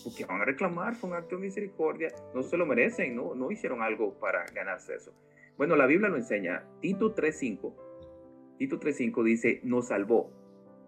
[0.04, 2.10] Porque van a reclamar, un acto de misericordia.
[2.36, 5.14] No se lo merecen, no, no hicieron algo para ganarse eso.
[5.56, 6.66] Bueno, la Biblia lo enseña.
[6.82, 7.74] Tito 3.5.
[8.58, 10.34] Tito 3.5 dice, nos salvó.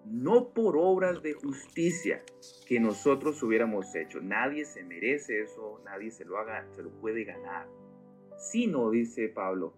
[0.06, 2.21] No por obras de justicia
[2.67, 4.19] que nosotros hubiéramos hecho.
[4.19, 7.65] Nadie se merece eso, nadie se lo haga, se lo puede ganar
[8.41, 9.73] sino, dice Pablo,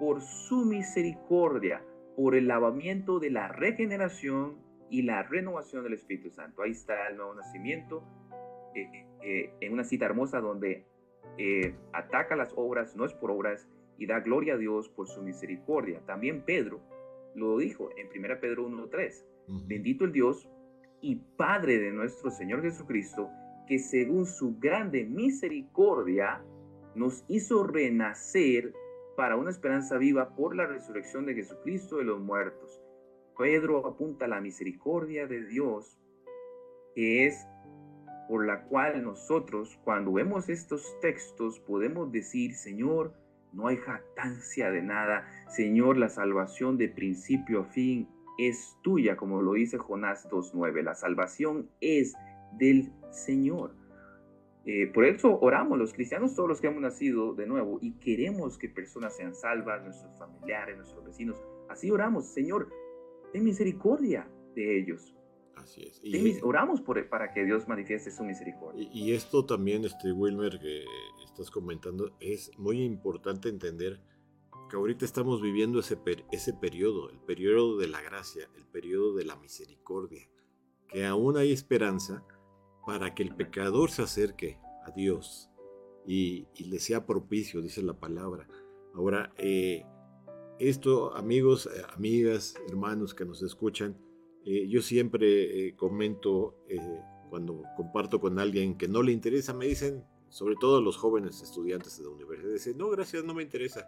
[0.00, 1.84] por su misericordia,
[2.16, 4.56] por el lavamiento de la regeneración
[4.90, 6.62] y la renovación del Espíritu Santo.
[6.62, 8.02] Ahí está el nuevo nacimiento,
[8.74, 10.84] eh, eh, eh, en una cita hermosa donde
[11.92, 16.00] ataca las obras, no es por obras, y da gloria a Dios por su misericordia.
[16.06, 16.80] También Pedro
[17.34, 19.26] lo dijo en 1 Pedro 1.3.
[19.66, 20.48] Bendito el Dios
[21.02, 23.28] y Padre de nuestro Señor Jesucristo,
[23.66, 26.42] que según su grande misericordia
[26.94, 28.72] nos hizo renacer
[29.16, 32.82] para una esperanza viva por la resurrección de Jesucristo de los muertos.
[33.36, 35.98] Pedro apunta a la misericordia de Dios,
[36.94, 37.46] que es
[38.28, 43.14] por la cual nosotros, cuando vemos estos textos, podemos decir, Señor,
[43.52, 45.26] no hay jactancia de nada.
[45.48, 50.82] Señor, la salvación de principio a fin es tuya, como lo dice Jonás 2.9.
[50.82, 52.14] La salvación es
[52.58, 53.74] del Señor.
[54.66, 58.58] Eh, por eso oramos los cristianos, todos los que hemos nacido de nuevo y queremos
[58.58, 61.40] que personas sean salvas, nuestros familiares, nuestros vecinos.
[61.68, 62.68] Así oramos, Señor,
[63.32, 65.14] ten misericordia de ellos.
[65.54, 66.00] Así es.
[66.02, 68.88] Y, oramos por, para que Dios manifieste su misericordia.
[68.92, 70.84] Y, esto también, este Wilmer, que
[71.24, 74.00] estás comentando, es muy importante entender
[74.68, 75.96] que ahorita estamos viviendo ese,
[76.32, 80.28] ese periodo, el periodo de la gracia, el periodo de la misericordia,
[80.88, 82.24] que aún hay esperanza
[82.86, 85.50] para que el pecador se acerque a Dios
[86.06, 88.46] y, le sea propicio, dice la palabra.
[88.94, 89.84] Ahora, eh,
[90.60, 93.98] esto, amigos, eh, amigas, hermanos que nos escuchan,
[94.44, 96.60] eh, yo siempre comento
[97.28, 101.98] cuando comparto con alguien que no le interesa, me dicen, sobre todo los jóvenes estudiantes
[101.98, 103.84] de la universidad, dicen, no, gracias, no me interesa.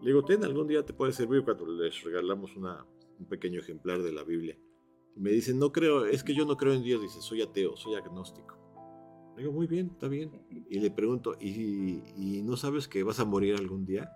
[0.00, 4.12] Le digo, ten, algún día te puede servir cuando les regalamos un pequeño ejemplar de
[4.12, 4.56] la Biblia
[5.16, 7.94] me dicen, no creo, es que yo no creo en Dios, dice, soy ateo, soy
[7.94, 8.56] agnóstico.
[9.34, 10.30] Le digo, muy bien, está bien.
[10.50, 14.10] Y le pregunto, ¿y, no sabes que vas a morir algún día?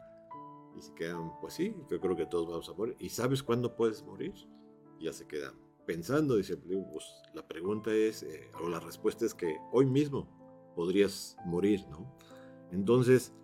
[0.76, 2.96] Y se quedan, pues sí, yo creo que todos vamos a morir.
[2.98, 4.32] ¿Y sabes cuándo puedes morir?
[4.98, 5.54] Y ya se quedan
[5.86, 10.28] pensando, dice, pues la pregunta es, eh, o la respuesta es que hoy mismo
[10.76, 12.14] podrías morir, ¿no?
[12.70, 13.34] Entonces,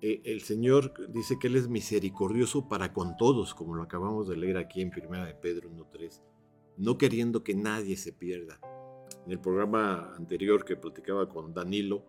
[0.00, 4.36] eh, el Señor dice que Él es misericordioso para con todos, como lo acabamos de
[4.36, 6.22] leer aquí en 1 de Pedro 1.3
[6.76, 8.60] no queriendo que nadie se pierda.
[9.26, 12.04] En el programa anterior que platicaba con Danilo,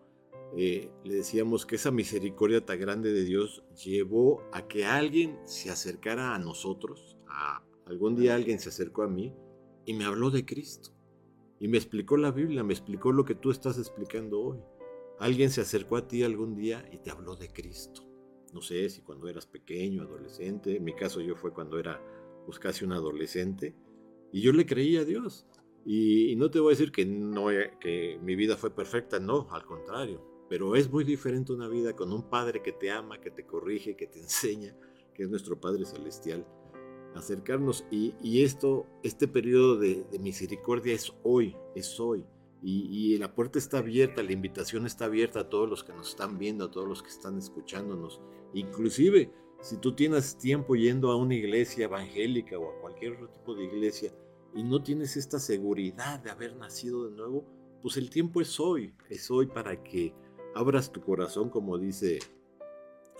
[0.56, 5.70] eh, le decíamos que esa misericordia tan grande de Dios llevó a que alguien se
[5.70, 7.18] acercara a nosotros.
[7.28, 9.34] A, algún día alguien se acercó a mí
[9.84, 10.90] y me habló de Cristo.
[11.58, 14.58] Y me explicó la Biblia, me explicó lo que tú estás explicando hoy.
[15.18, 18.02] Alguien se acercó a ti algún día y te habló de Cristo.
[18.52, 22.00] No sé si cuando eras pequeño, adolescente, en mi caso yo fue cuando era
[22.44, 23.74] pues casi un adolescente,
[24.32, 25.46] y yo le creí a Dios.
[25.84, 27.46] Y, no te voy a decir que, no,
[27.80, 30.20] que mi vida fue perfecta, no, al contrario.
[30.48, 33.96] Pero es muy diferente una vida con un Padre que te ama, que te corrige,
[33.96, 34.76] que te enseña,
[35.14, 36.46] que es nuestro Padre Celestial.
[37.14, 42.24] Acercarnos y, esto, este periodo de, misericordia es hoy, es hoy.
[42.62, 46.36] Y, la puerta está abierta, la invitación está abierta a todos los que nos están
[46.36, 48.20] viendo, a todos los que están escuchándonos.
[48.54, 49.30] Inclusive,
[49.60, 53.64] si tú tienes tiempo yendo a una iglesia evangélica o a cualquier otro tipo de
[53.64, 54.12] iglesia
[54.54, 57.44] y no tienes esta seguridad de haber nacido de nuevo,
[57.82, 60.14] pues el tiempo es hoy, es hoy para que
[60.54, 62.18] abras tu corazón, como dice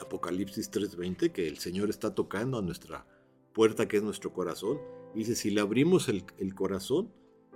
[0.01, 3.07] Apocalipsis 3:20, que el Señor está tocando a nuestra
[3.53, 4.81] puerta, que es nuestro corazón.
[5.14, 7.11] Dice, si le abrimos el, corazón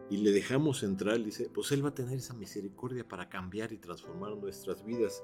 [0.08, 3.78] y le dejamos entrar, dice, pues Él va a tener esa misericordia para cambiar y
[3.78, 5.22] transformar nuestras vidas.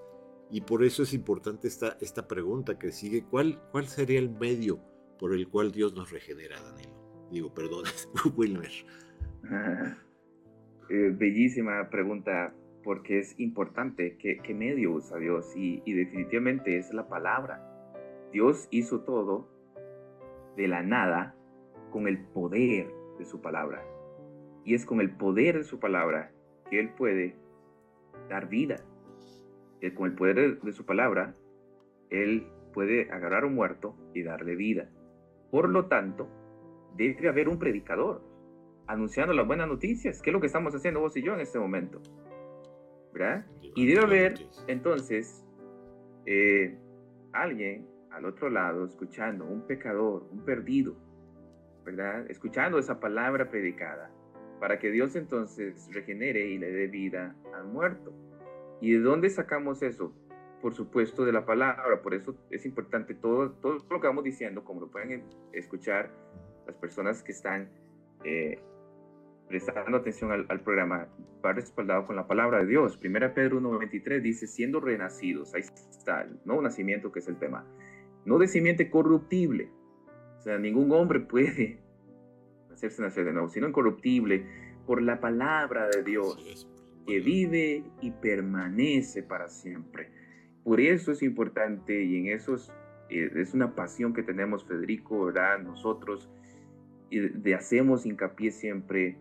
[0.50, 4.78] Y por eso es importante esta, esta pregunta que sigue, ¿cuál, ¿cuál sería el medio
[5.18, 6.94] por el cual Dios nos regenera, Danilo?
[7.30, 7.84] Digo, perdón,
[8.36, 8.70] Wilmer.
[10.88, 12.54] Eh, bellísima pregunta,
[12.84, 17.60] porque es importante qué, medio usa Dios y, definitivamente es la palabra.
[18.32, 19.48] Dios hizo todo
[20.56, 21.34] de la nada
[21.90, 23.82] con el poder de su palabra.
[24.64, 26.30] Y es con el poder de su palabra
[26.70, 27.34] que Él puede
[28.28, 28.76] dar vida.
[29.80, 31.34] Y con el poder de su palabra,
[32.10, 34.88] Él puede agarrar a un muerto y darle vida.
[35.50, 36.28] Por lo tanto,
[36.96, 38.22] debe haber un predicador
[38.86, 41.58] anunciando las buenas noticias, que es lo que estamos haciendo vos y yo en este
[41.58, 42.00] momento.
[43.74, 44.34] Y debe haber
[44.66, 45.44] entonces
[46.26, 46.76] eh,
[47.32, 50.96] alguien al otro lado escuchando, un pecador, un perdido,
[51.84, 52.30] ¿verdad?
[52.30, 54.10] Escuchando esa palabra predicada,
[54.60, 58.12] para que Dios entonces regenere y le dé vida al muerto.
[58.80, 60.12] ¿Y de dónde sacamos eso?
[60.62, 62.02] Por supuesto, de la palabra.
[62.02, 66.10] Por eso es importante todo, todo lo que vamos diciendo, como lo pueden escuchar
[66.66, 67.68] las personas que están
[68.24, 68.58] eh,
[69.48, 71.08] prestando atención al, programa,
[71.44, 72.96] va respaldado con la palabra de Dios.
[72.96, 77.64] Primera Pedro 1.23 dice, siendo renacidos, ahí está, el nuevo nacimiento que es el tema,
[78.24, 79.70] no de simiente corruptible,
[80.38, 81.78] o sea, ningún hombre puede
[82.72, 84.44] hacerse nacer de nuevo, sino incorruptible
[84.86, 86.68] por la palabra de Dios,
[87.06, 90.10] que vive y permanece para siempre.
[90.64, 92.72] Por eso es importante y en eso es,
[93.08, 95.60] eh, una pasión que tenemos, Federico, ¿verdad?
[95.60, 96.28] Nosotros,
[97.08, 99.16] y de hacemos hincapié siempre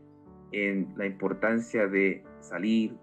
[0.52, 2.96] en la importancia de salir,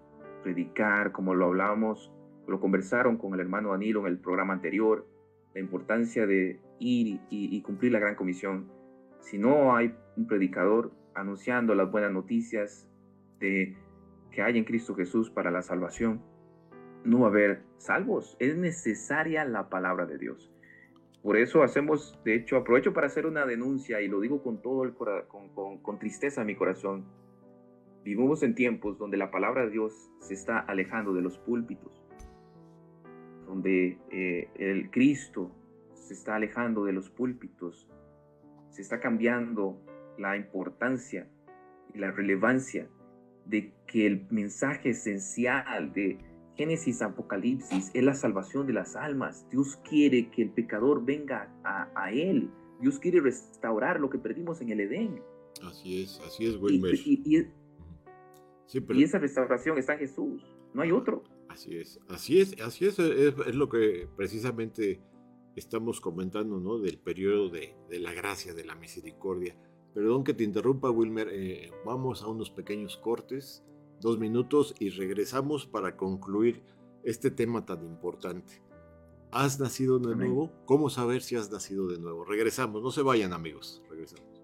[0.43, 2.11] predicar, como lo hablábamos,
[2.47, 5.07] lo conversaron con el hermano Danilo en el programa anterior,
[5.53, 8.69] la importancia de ir y, cumplir la gran comisión.
[9.21, 12.89] Si no hay un predicador anunciando las buenas noticias
[13.39, 13.77] de
[14.33, 16.21] que hay en Cristo Jesús para la salvación,
[17.05, 18.35] no va a haber salvos.
[18.39, 20.51] Es necesaria la palabra de Dios.
[21.21, 24.83] Por eso hacemos, de hecho, aprovecho para hacer una denuncia y lo digo con todo
[24.83, 27.05] el con, con, con tristeza en mi corazón.
[28.03, 32.03] Vivimos en tiempos donde la palabra de Dios se está alejando de los púlpitos,
[33.45, 35.55] donde eh, el Cristo
[35.93, 37.87] se está alejando de los púlpitos,
[38.71, 39.79] se está cambiando
[40.17, 41.29] la importancia
[41.93, 42.89] y la relevancia
[43.45, 46.17] de que el mensaje esencial de
[46.55, 49.47] Génesis Apocalipsis es la salvación de las almas.
[49.49, 52.51] Dios quiere que el pecador venga a, Él.
[52.79, 55.21] Dios quiere restaurar lo que perdimos en el Edén.
[55.63, 56.95] Así es, así es, Wilmer.
[58.89, 61.23] Y esa restauración está en Jesús, no hay otro.
[61.49, 65.01] Así es, así es, así es, es, lo que precisamente
[65.55, 66.79] estamos comentando, ¿no?
[66.79, 69.55] Del periodo de, la gracia, de la misericordia.
[69.93, 73.63] Perdón que te interrumpa, Wilmer, eh, vamos a unos pequeños cortes,
[74.01, 76.63] dos minutos, y regresamos para concluir
[77.03, 78.61] este tema tan importante.
[79.31, 80.51] ¿Has nacido de nuevo?
[80.65, 82.25] ¿Cómo saber si has nacido de nuevo?
[82.25, 84.43] Regresamos, no se vayan amigos, regresamos.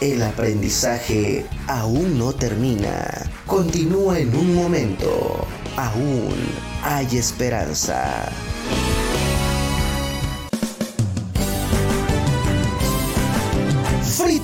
[0.00, 3.10] El aprendizaje aún no termina.
[3.46, 5.44] Continúa en un momento.
[5.76, 6.34] Aún
[6.84, 8.30] hay esperanza.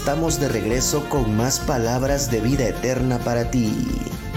[0.00, 3.70] Estamos de regreso con más palabras de vida eterna para ti.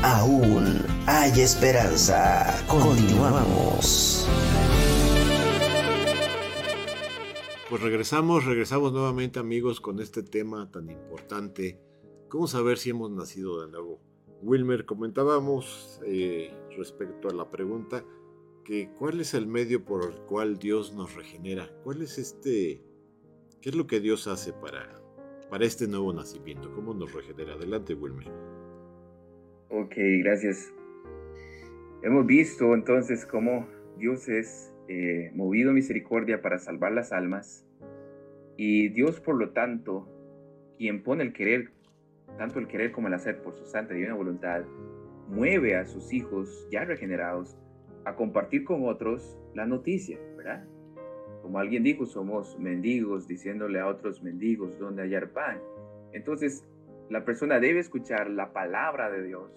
[0.03, 2.53] Aún hay esperanza.
[2.67, 4.27] Continuamos.
[7.69, 11.79] Pues regresamos, regresamos nuevamente amigos con este tema tan importante.
[12.27, 14.01] ¿Cómo saber si hemos nacido de nuevo?
[14.41, 18.03] Wilmer, comentábamos eh, respecto a la pregunta
[18.65, 21.73] que cuál es el medio por el cual Dios nos regenera.
[21.85, 22.83] ¿Cuál es este,
[23.61, 25.02] qué es lo que Dios hace para
[25.53, 26.73] para este nuevo nacimiento?
[26.73, 27.53] ¿Cómo nos regenera?
[27.53, 28.25] Adelante, Wilmer.
[29.69, 29.93] Ok,
[30.23, 30.73] gracias.
[32.01, 33.67] Hemos visto entonces cómo
[33.99, 37.67] Dios es eh, movido misericordia para salvar las almas
[38.57, 40.09] y Dios, por lo tanto,
[40.79, 41.69] quien pone el querer,
[42.39, 44.63] tanto el querer como el hacer por su santa y divina voluntad,
[45.29, 47.59] mueve a sus hijos ya regenerados
[48.05, 50.65] a compartir con otros la noticia, ¿verdad?
[51.43, 55.59] Como alguien dijo, somos mendigos diciéndole a otros mendigos dónde hallar pan.
[56.13, 56.65] Entonces,
[57.09, 59.51] la persona debe escuchar la palabra de Dios,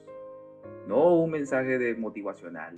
[0.89, 2.76] no un mensaje de motivacional,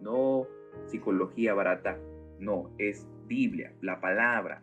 [0.00, 0.46] no
[0.86, 1.98] psicología barata,
[2.38, 4.62] no, es Biblia, la palabra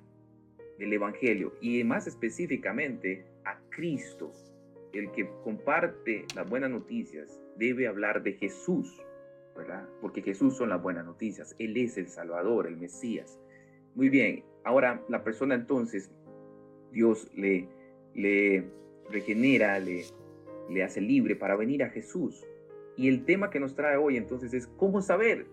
[0.79, 4.31] del Evangelio y más específicamente a Cristo.
[4.91, 8.99] El que comparte las buenas noticias debe hablar de Jesús,
[9.55, 9.87] ¿verdad?
[10.01, 13.39] Porque Jesús son las buenas noticias, Él es el Salvador, el Mesías.
[13.95, 16.11] Muy bien, ahora la persona entonces,
[16.91, 17.67] Dios le,
[18.15, 18.65] le
[19.09, 20.03] regenera, le,
[20.69, 22.45] le hace libre para venir a Jesús.
[22.95, 25.47] Y el tema que nos trae hoy entonces es cómo saber.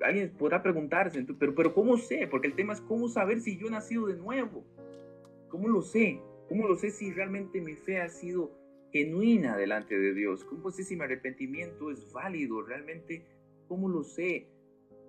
[0.00, 2.26] Alguien podrá preguntarse, pero, pero ¿cómo sé?
[2.30, 4.64] Porque el tema es cómo saber si yo he nacido de nuevo.
[5.48, 6.20] ¿Cómo lo sé?
[6.48, 8.52] ¿Cómo lo sé si realmente mi fe ha sido
[8.92, 10.44] genuina delante de Dios?
[10.44, 13.24] ¿Cómo sé si mi arrepentimiento es válido realmente?
[13.66, 14.46] ¿Cómo lo sé?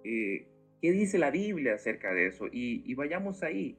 [0.03, 0.47] Eh,
[0.81, 2.47] ¿Qué dice la Biblia acerca de eso?
[2.51, 3.77] Y, vayamos ahí.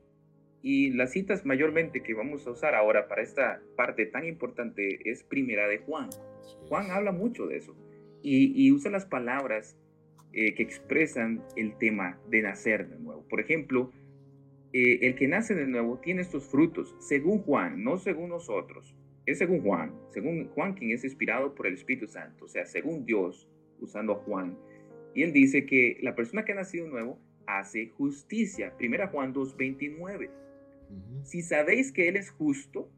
[0.62, 5.22] Y las citas mayormente que vamos a usar ahora para esta parte tan importante es
[5.22, 6.10] primera de Juan.
[6.68, 7.74] Juan habla mucho de eso
[8.22, 9.78] y, usa las palabras
[10.32, 13.26] eh, que expresan el tema de nacer de nuevo.
[13.28, 13.90] Por ejemplo,
[14.74, 18.94] eh, el que nace de nuevo tiene estos frutos, según Juan, no según nosotros.
[19.24, 23.04] Es según Juan, según Juan quien es inspirado por el Espíritu Santo, o sea, según
[23.06, 23.48] Dios,
[23.80, 24.58] usando a Juan
[25.14, 28.74] y él dice que la persona que ha nacido nuevo hace justicia.
[28.76, 30.30] Primera Juan 2.29.
[31.24, 32.90] Si sabéis que Él es justo,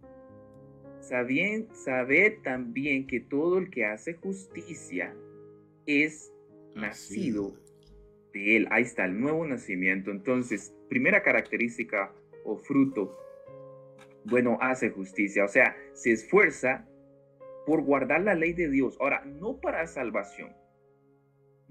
[1.01, 5.15] sabien, sabed también que todo el que hace justicia
[5.87, 6.33] es
[6.75, 7.55] nacido
[8.33, 8.69] de Él.
[8.71, 10.11] Ahí está el nuevo nacimiento.
[10.11, 13.19] Entonces, primera característica o fruto,
[14.25, 15.45] bueno, hace justicia.
[15.45, 16.89] O sea, se esfuerza
[17.67, 18.97] por guardar la ley de Dios.
[19.01, 20.62] Ahora, no para salvación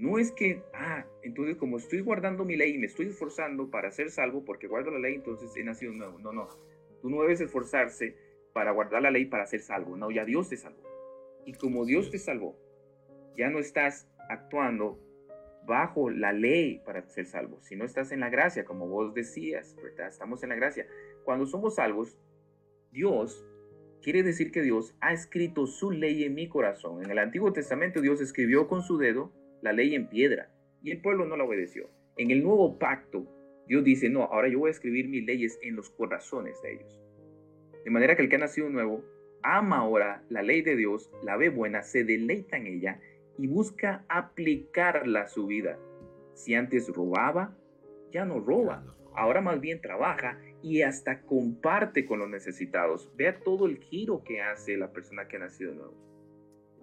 [0.02, 3.92] no es que, ah, entonces como estoy guardando mi ley y me estoy esforzando para
[3.92, 6.18] ser salvo porque guardo la ley, entonces he nacido nuevo.
[6.18, 6.48] No, no.
[7.04, 8.18] Tú no debes esforzarse
[8.52, 9.96] para guardar la ley para ser salvo.
[9.96, 10.82] No, ya Dios te salvó.
[11.46, 12.58] Y como Dios te salvó,
[13.38, 15.00] ya no estás actuando
[15.68, 20.08] bajo la ley para ser salvo, sino estás en la gracia, como vos decías, ¿verdad?
[20.08, 20.88] Estamos en la gracia.
[21.26, 22.18] Cuando somos salvos,
[22.92, 23.46] Dios
[24.02, 27.04] quiere decir que Dios ha escrito su ley en mi corazón.
[27.04, 29.32] En el Antiguo Testamento Dios escribió con su dedo
[29.62, 30.50] la ley en piedra
[30.82, 31.90] y el pueblo no la obedeció.
[32.18, 33.26] En el nuevo pacto,
[33.68, 37.00] Dios dice, no, ahora yo voy a escribir mis leyes en los corazones de ellos.
[37.84, 39.04] De manera que el que ha nacido nuevo
[39.44, 43.00] ama ahora la ley de Dios, la ve buena, se deleita en ella
[43.38, 45.80] y busca aplicarla a su vida.
[46.34, 47.58] Si antes robaba,
[48.12, 48.84] ya no roba.
[49.16, 53.12] Ahora más bien trabaja y hasta comparte con los necesitados.
[53.16, 55.94] Vea todo el giro que hace la persona que ha nacido nuevo.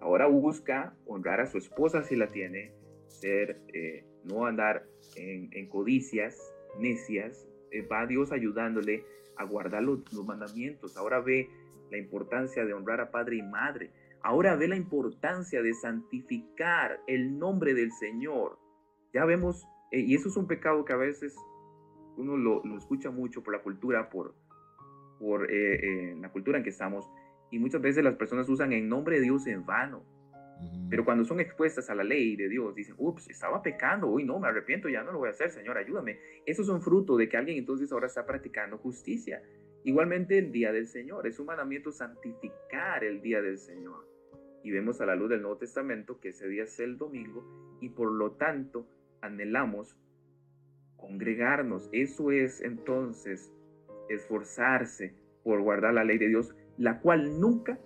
[0.01, 2.71] Ahora busca honrar a su esposa si la tiene,
[3.07, 4.85] ser, eh, no andar
[5.15, 9.03] en, codicias necias, eh, va Dios ayudándole
[9.35, 10.95] a guardar los, mandamientos.
[10.97, 11.49] Ahora ve
[11.91, 13.91] la importancia de honrar a padre y madre.
[14.21, 18.57] Ahora ve la importancia de santificar el nombre del Señor.
[19.13, 21.35] Ya vemos, eh, y eso es un pecado que a veces
[22.15, 24.33] uno lo, escucha mucho por la cultura, por,
[25.19, 27.09] por eh, la cultura en que estamos,
[27.51, 30.03] y muchas veces las personas usan en nombre de Dios en vano.
[30.89, 34.39] Pero cuando son expuestas a la ley de Dios, dicen, ups, estaba pecando, uy, no,
[34.39, 36.19] me arrepiento, ya no lo voy a hacer, Señor, ayúdame.
[36.45, 39.41] Eso es un fruto de que alguien entonces ahora está practicando justicia.
[39.83, 44.05] Igualmente el día del Señor, es un mandamiento santificar el día del Señor.
[44.63, 47.89] Y vemos a la luz del Nuevo Testamento que ese día es el domingo y
[47.89, 48.85] por lo tanto
[49.21, 49.97] anhelamos
[50.97, 51.89] congregarnos.
[51.93, 53.53] Eso es entonces
[54.09, 57.77] esforzarse por guardar la ley de Dios, la cual nunca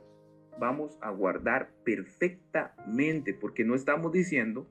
[0.60, 4.68] vamos a guardar perfectamente, porque no estamos diciendo,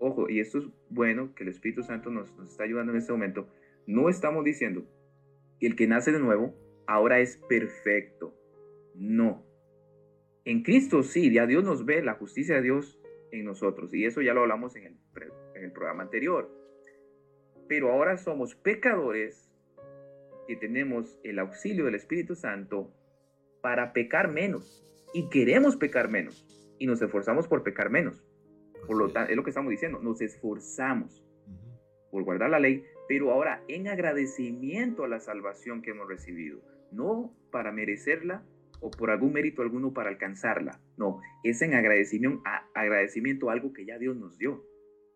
[0.00, 3.46] ojo, y esto es bueno que el Espíritu Santo nos, está ayudando en este momento,
[3.86, 4.86] no estamos diciendo
[5.60, 6.54] que el que nace de nuevo
[6.86, 8.34] ahora es perfecto.
[8.94, 9.44] No.
[10.46, 12.98] En Cristo sí, ya Dios nos ve la justicia de Dios
[13.32, 14.96] en nosotros, y eso ya lo hablamos en el,
[15.54, 16.50] en el programa anterior.
[17.68, 19.52] Pero ahora somos pecadores
[20.48, 22.90] que tenemos el auxilio del Espíritu Santo
[23.62, 24.84] para pecar menos.
[25.14, 26.46] Y queremos pecar menos.
[26.78, 28.22] Y nos esforzamos por pecar menos.
[28.86, 29.36] Por lo tanto, es.
[29.36, 31.24] lo que estamos diciendo, nos esforzamos
[32.10, 36.60] por guardar la ley, pero ahora en agradecimiento a la salvación que hemos recibido,
[36.90, 38.44] no para merecerla
[38.80, 43.72] o por algún mérito alguno para alcanzarla, no, es en agradecimiento a, agradecimiento a algo
[43.72, 44.62] que ya Dios nos dio.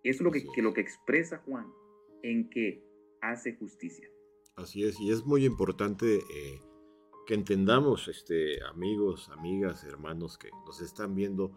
[0.03, 1.67] Eso es lo que, lo que expresa Juan,
[2.23, 2.83] en que
[3.21, 4.09] hace justicia.
[4.55, 6.61] Así es, y es muy importante eh,
[7.27, 11.57] que entendamos, este, amigos, amigas, hermanos que nos están viendo,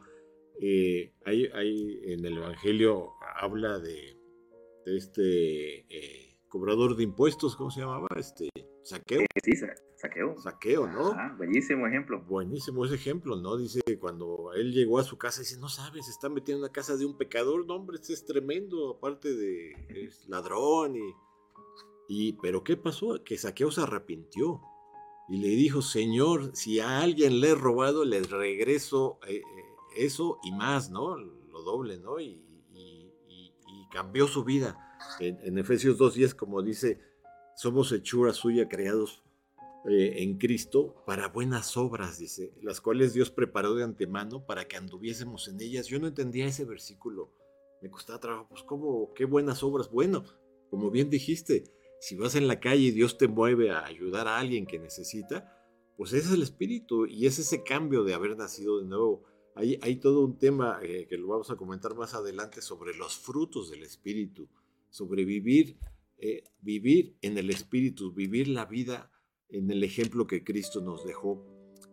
[0.59, 4.17] eh, hay, en el Evangelio habla de,
[4.85, 8.07] este eh, cobrador de impuestos, ¿cómo se llamaba?
[8.17, 8.49] Este,
[8.81, 9.21] saqueo.
[9.43, 9.51] Sí,
[9.95, 10.35] saqueo.
[10.39, 11.11] Saqueo, ¿no?
[11.11, 12.19] Ah, buenísimo ejemplo.
[12.23, 13.55] Buenísimo ese ejemplo, ¿no?
[13.55, 16.73] Dice, cuando él llegó a su casa, dice, no sabes, se está metiendo en la
[16.73, 21.13] casa de un pecador, no, hombre, este es tremendo, aparte de es ladrón y...
[22.11, 23.23] Y, pero ¿qué pasó?
[23.23, 24.59] Que Saqueo se arrepintió
[25.29, 29.43] y le dijo, Señor, si a alguien le he robado, le regreso eh, eh,
[29.97, 31.15] eso y más, ¿no?
[31.17, 32.19] Lo doble, ¿no?
[32.19, 32.45] Y,
[33.91, 34.77] cambió su vida.
[35.19, 37.01] En, en Efesios 2.10, como dice,
[37.55, 39.23] somos hechura suya, creados
[39.85, 44.75] eh, en Cristo para buenas obras, dice, las cuales Dios preparó de antemano para que
[44.75, 45.87] anduviésemos en ellas.
[45.87, 47.33] Yo no entendía ese versículo,
[47.81, 49.13] me costaba trabajo, pues ¿cómo?
[49.13, 49.89] ¿Qué buenas obras?
[49.89, 50.25] Bueno,
[50.69, 51.63] como bien dijiste,
[51.99, 55.55] si vas en la calle y Dios te mueve a ayudar a alguien que necesita,
[55.97, 59.25] pues es el espíritu y es ese cambio de haber nacido de nuevo.
[59.55, 63.69] Hay, todo un tema eh, que lo vamos a comentar más adelante sobre los frutos
[63.69, 64.47] del espíritu,
[64.89, 65.77] sobre vivir,
[66.17, 69.11] eh, vivir en el espíritu, vivir la vida
[69.49, 71.45] en el ejemplo que Cristo nos dejó.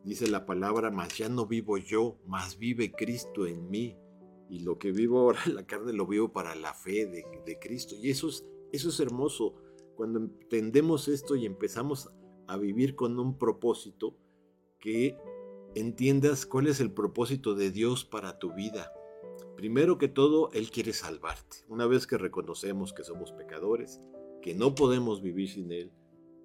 [0.04, 3.96] Dice la palabra, más ya no vivo yo, más vive Cristo en mí.
[4.48, 7.58] Y lo que vivo ahora en la carne lo vivo para la fe de, de
[7.58, 7.96] Cristo.
[8.00, 9.65] Y eso es, eso es hermoso
[9.96, 12.10] cuando entendemos esto y empezamos
[12.46, 14.16] a vivir con un propósito,
[14.78, 15.16] que
[15.74, 18.92] entiendas cuál es el propósito de Dios para tu vida.
[19.56, 21.58] Primero que todo, Él quiere salvarte.
[21.68, 24.00] Una vez que reconocemos que somos pecadores,
[24.42, 25.90] que no podemos vivir sin Él,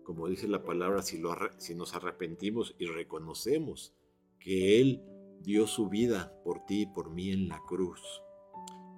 [0.04, 3.94] como dice la palabra, si, nos arrepentimos y reconocemos
[4.40, 5.04] que Él
[5.42, 8.02] dio su vida por ti y por mí en la cruz.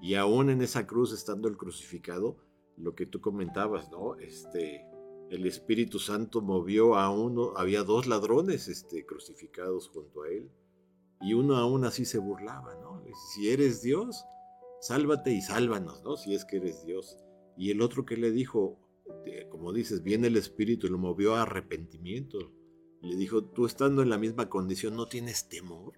[0.01, 2.38] Y aún en esa cruz, estando el crucificado,
[2.78, 4.15] lo que tú comentabas, ¿no?
[4.15, 4.86] Este,
[5.30, 10.49] el Espíritu Santo movió a uno, había dos ladrones este, crucificados junto a él,
[11.21, 13.03] y uno aún así se burlaba, ¿no?
[13.34, 14.26] Si eres Dios,
[14.82, 16.17] sálvate y sálvanos, ¿no?
[16.17, 17.17] Si es que eres Dios.
[17.55, 18.78] Y el otro que le dijo,
[19.49, 22.51] como dices, viene el Espíritu, lo movió a arrepentimiento.
[23.01, 25.93] Le dijo, tú estando en la misma condición, ¿no tienes temor?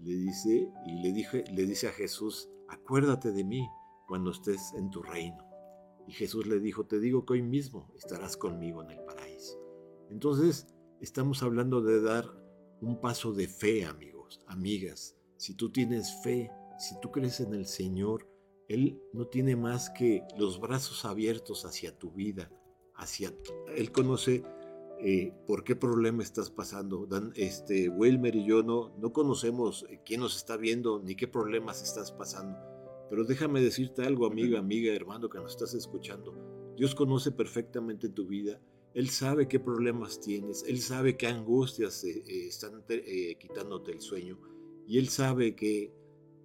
[0.00, 3.66] Le dice, y le, dije, le dice a Jesús, acuérdate de mí
[4.06, 5.45] cuando estés en tu reino.
[6.06, 9.58] Y Jesús le dijo, te digo que hoy mismo estarás conmigo en el paraíso.
[10.10, 10.68] Entonces,
[11.00, 12.26] estamos hablando de dar
[12.80, 15.16] un paso de fe, amigos, amigas.
[15.36, 18.28] Si tú tienes fe, si tú crees en el Señor,
[18.68, 22.50] Él no tiene más que los brazos abiertos hacia tu vida,
[22.94, 23.32] hacia...
[23.74, 24.44] Él conoce
[25.00, 27.06] eh, por qué problema estás pasando.
[27.06, 31.26] Dan, este, Wilmer y yo no, no conocemos eh, quién nos está viendo ni qué
[31.26, 32.75] problemas estás pasando
[33.08, 36.34] pero déjame decirte algo, amiga, amiga, hermano, que nos estás escuchando.
[36.76, 38.60] Dios conoce perfectamente tu vida.
[38.94, 40.64] Él sabe qué problemas tienes.
[40.66, 44.38] Él sabe qué angustias eh, eh, están eh, quitándote el sueño.
[44.86, 45.92] Y Él sabe que,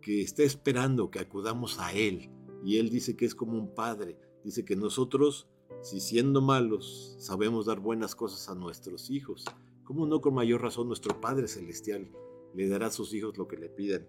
[0.01, 2.29] que está esperando que acudamos a Él.
[2.63, 4.17] Y Él dice que es como un padre.
[4.43, 5.47] Dice que nosotros
[5.81, 9.45] si siendo malos sabemos dar buenas cosas a nuestros hijos,
[9.83, 12.11] ¿cómo no con mayor razón nuestro Padre Celestial
[12.53, 14.07] le dará a sus hijos lo que le pidan?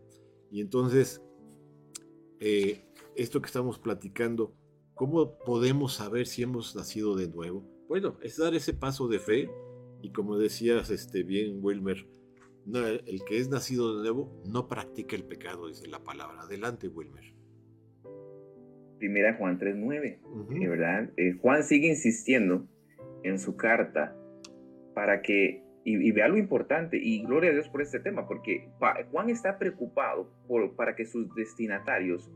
[0.50, 1.22] Y entonces,
[2.44, 2.80] eh,
[3.14, 4.52] esto que estamos platicando,
[4.94, 7.64] ¿cómo podemos saber si hemos nacido de nuevo?
[7.86, 9.48] Bueno, es dar ese paso de fe
[10.02, 12.04] y como decías este, bien, Wilmer,
[13.06, 16.42] el que es nacido de nuevo no practica el pecado, dice la palabra.
[16.42, 17.32] Adelante, Wilmer.
[18.98, 21.10] Primera Juan 3.9, ¿verdad?
[21.16, 22.66] Eh, Juan sigue insistiendo
[23.22, 24.16] en su carta
[24.94, 28.68] para que, y, vea lo importante, y gloria a Dios por este tema, porque
[29.10, 32.30] Juan está preocupado por, para que sus destinatarios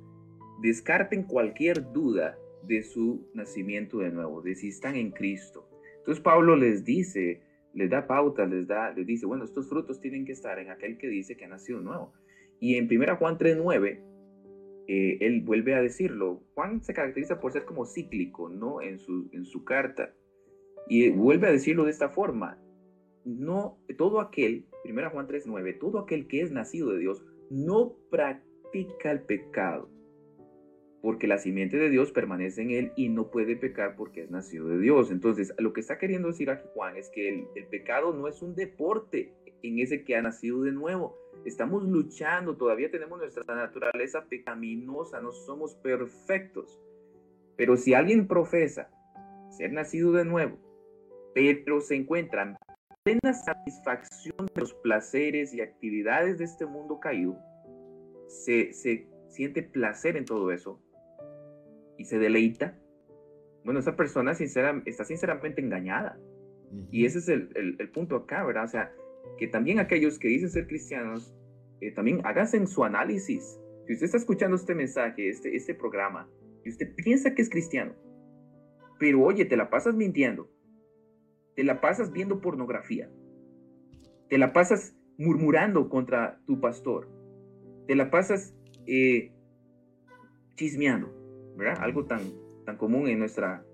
[0.62, 5.68] descarten cualquier duda de su nacimiento de nuevo, de si están en Cristo.
[5.98, 7.42] Entonces Pablo les dice,
[7.74, 10.98] les da pautas, les, da, les dice, bueno, estos frutos tienen que estar en aquel
[10.98, 12.12] que dice que ha nacido nuevo.
[12.58, 14.00] Y en 1 Juan 3.9,
[14.88, 16.42] eh, él vuelve a decirlo.
[16.54, 18.80] Juan se caracteriza por ser como cíclico, ¿no?
[18.80, 20.14] En su, en su carta.
[20.88, 22.58] Y vuelve a decirlo de esta forma.
[23.26, 29.10] No, todo aquel, 1 Juan 3.9, todo aquel que es nacido de Dios no practica
[29.10, 29.90] el pecado
[31.06, 34.66] porque la simiente de Dios permanece en él y no puede pecar porque es nacido
[34.66, 35.12] de Dios.
[35.12, 38.56] Entonces, lo que está queriendo decir aquí Juan es que el, pecado no es un
[38.56, 41.16] deporte en ese que ha nacido de nuevo.
[41.44, 46.80] Estamos luchando, todavía tenemos nuestra naturaleza pecaminosa, no somos perfectos.
[47.56, 48.90] Pero si alguien profesa
[49.50, 50.58] ser nacido de nuevo,
[51.34, 52.56] pero se encuentra en
[53.06, 57.38] plena satisfacción de los placeres y actividades de este mundo caído,
[58.26, 60.82] se, se siente placer en todo eso,
[61.98, 62.76] y se deleita,
[63.64, 66.18] bueno, esa persona sincera, está sinceramente engañada.
[66.90, 68.64] Y ese es el, el, punto acá, ¿verdad?
[68.64, 68.92] O sea,
[69.38, 71.32] que también aquellos que dicen ser cristianos,
[71.80, 73.56] eh, también háganse en su análisis.
[73.86, 76.28] Si usted está escuchando este mensaje, este, este programa,
[76.64, 77.94] y usted piensa que es cristiano,
[78.98, 80.50] pero oye, te la pasas mintiendo,
[81.56, 83.10] te la pasas viendo pornografía,
[84.28, 87.08] te la pasas murmurando contra tu pastor,
[87.86, 88.54] te la pasas
[88.86, 89.32] eh,
[90.54, 91.12] chismeando,
[91.56, 91.78] ¿verdad?
[91.82, 92.20] Algo tan,
[92.64, 93.64] tan común en nuestra,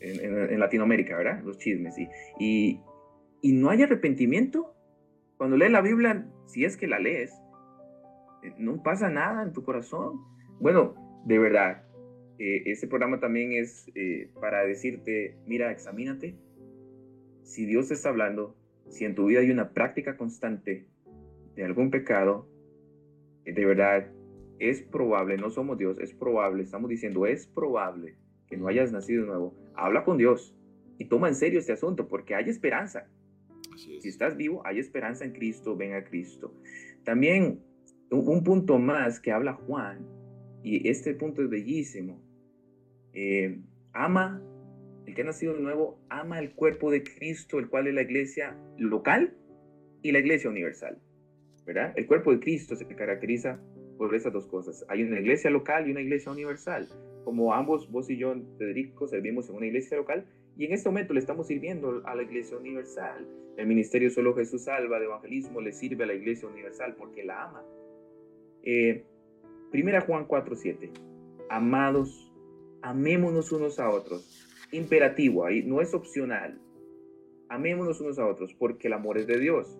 [0.00, 1.42] en, Latinoamérica, ¿verdad?
[1.44, 1.94] Los chismes.
[2.38, 2.80] Y,
[3.42, 4.74] y, no hay arrepentimiento.
[5.36, 7.32] Cuando lees la Biblia, si es que la lees,
[8.42, 10.20] eh, no pasa nada en tu corazón.
[10.58, 10.94] Bueno,
[11.26, 11.82] de verdad,
[12.38, 16.36] eh, este programa también es eh, para decirte, mira, examínate.
[17.50, 18.54] Si Dios está hablando,
[18.90, 20.86] si en tu vida hay una práctica constante
[21.56, 22.48] de algún pecado,
[23.44, 24.06] de verdad,
[24.60, 28.14] es probable, no somos Dios, es probable, estamos diciendo, es probable
[28.46, 29.56] que no hayas nacido de nuevo.
[29.74, 30.56] Habla con Dios
[30.96, 33.08] y toma en serio este asunto porque hay esperanza.
[33.76, 36.54] Si estás vivo, hay esperanza en Cristo, ven a Cristo.
[37.02, 37.64] También
[38.12, 40.06] un, punto más que habla Juan,
[40.62, 42.22] y este punto es bellísimo.
[43.12, 43.60] Eh,
[43.92, 44.40] ama,
[45.10, 48.02] el que ha nacido de nuevo, ama el cuerpo de Cristo, el cual es la
[48.02, 49.34] iglesia local
[50.02, 50.98] y la iglesia universal.
[51.66, 51.92] ¿verdad?
[51.96, 53.60] El cuerpo de Cristo se caracteriza
[53.98, 54.84] por esas dos cosas.
[54.88, 56.88] Hay una iglesia local y una iglesia universal.
[57.24, 61.12] Como ambos, vos y yo, Federico, servimos en una iglesia local y en este momento
[61.12, 63.26] le estamos sirviendo a la iglesia universal.
[63.56, 67.44] El ministerio Solo Jesús Salva de Evangelismo le sirve a la iglesia universal porque la
[67.44, 67.62] ama.
[68.62, 69.04] Eh,
[69.70, 70.90] primera Juan 4:7.
[71.50, 72.32] Amados,
[72.80, 74.49] amémonos unos a otros.
[74.72, 76.60] Imperativo, ahí no es opcional.
[77.48, 79.78] Amémonos unos a otros porque el amor es de Dios.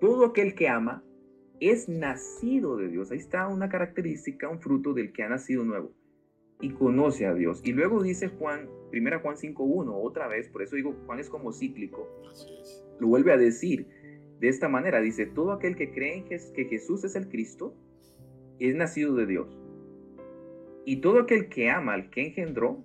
[0.00, 1.04] Todo aquel que ama
[1.60, 3.10] es nacido de Dios.
[3.10, 5.92] Ahí está una característica, un fruto del que ha nacido nuevo
[6.60, 7.60] y conoce a Dios.
[7.64, 11.52] Y luego dice Juan, primera Juan 5.1, otra vez, por eso digo, Juan es como
[11.52, 12.08] cíclico.
[12.98, 13.86] Lo vuelve a decir
[14.40, 17.74] de esta manera, dice, todo aquel que cree que Jesús es el Cristo,
[18.58, 19.58] es nacido de Dios.
[20.84, 22.82] Y todo aquel que ama al que engendró,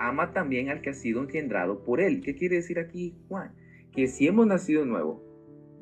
[0.00, 2.22] ama también al que ha sido engendrado por él.
[2.22, 3.54] ¿Qué quiere decir aquí Juan?
[3.92, 5.22] Que si hemos nacido nuevo,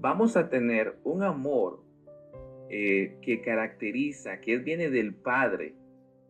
[0.00, 1.82] vamos a tener un amor
[2.68, 5.74] eh, que caracteriza, que viene del Padre,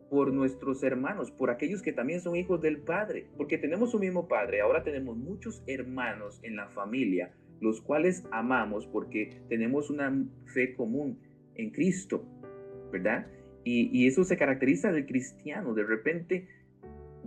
[0.09, 4.27] por nuestros hermanos, por aquellos que también son hijos del Padre, porque tenemos un mismo
[4.27, 7.31] Padre, ahora tenemos muchos hermanos en la familia,
[7.61, 10.11] los cuales amamos porque tenemos una
[10.45, 11.19] fe común
[11.55, 12.25] en Cristo,
[12.91, 13.27] ¿verdad?
[13.63, 16.47] Y, y eso se caracteriza del cristiano, de repente,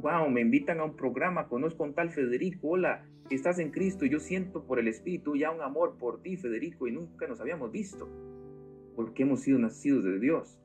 [0.02, 4.04] wow, me invitan a un programa, conozco a un tal Federico, hola, estás en Cristo,
[4.04, 7.70] yo siento por el Espíritu ya un amor por ti, Federico, y nunca nos habíamos
[7.70, 8.10] visto
[8.96, 10.58] porque hemos sido nacidos de Dios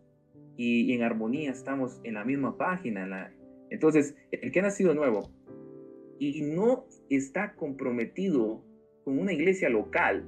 [0.57, 3.31] y, en armonía estamos en la misma página.
[3.69, 5.29] Entonces, el que ha nacido nuevo
[6.19, 8.63] y no está comprometido
[9.03, 10.27] con una iglesia local,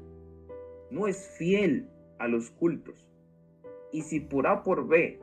[0.91, 1.88] no es fiel
[2.20, 3.10] a los cultos.
[3.91, 5.20] Y si por A por B,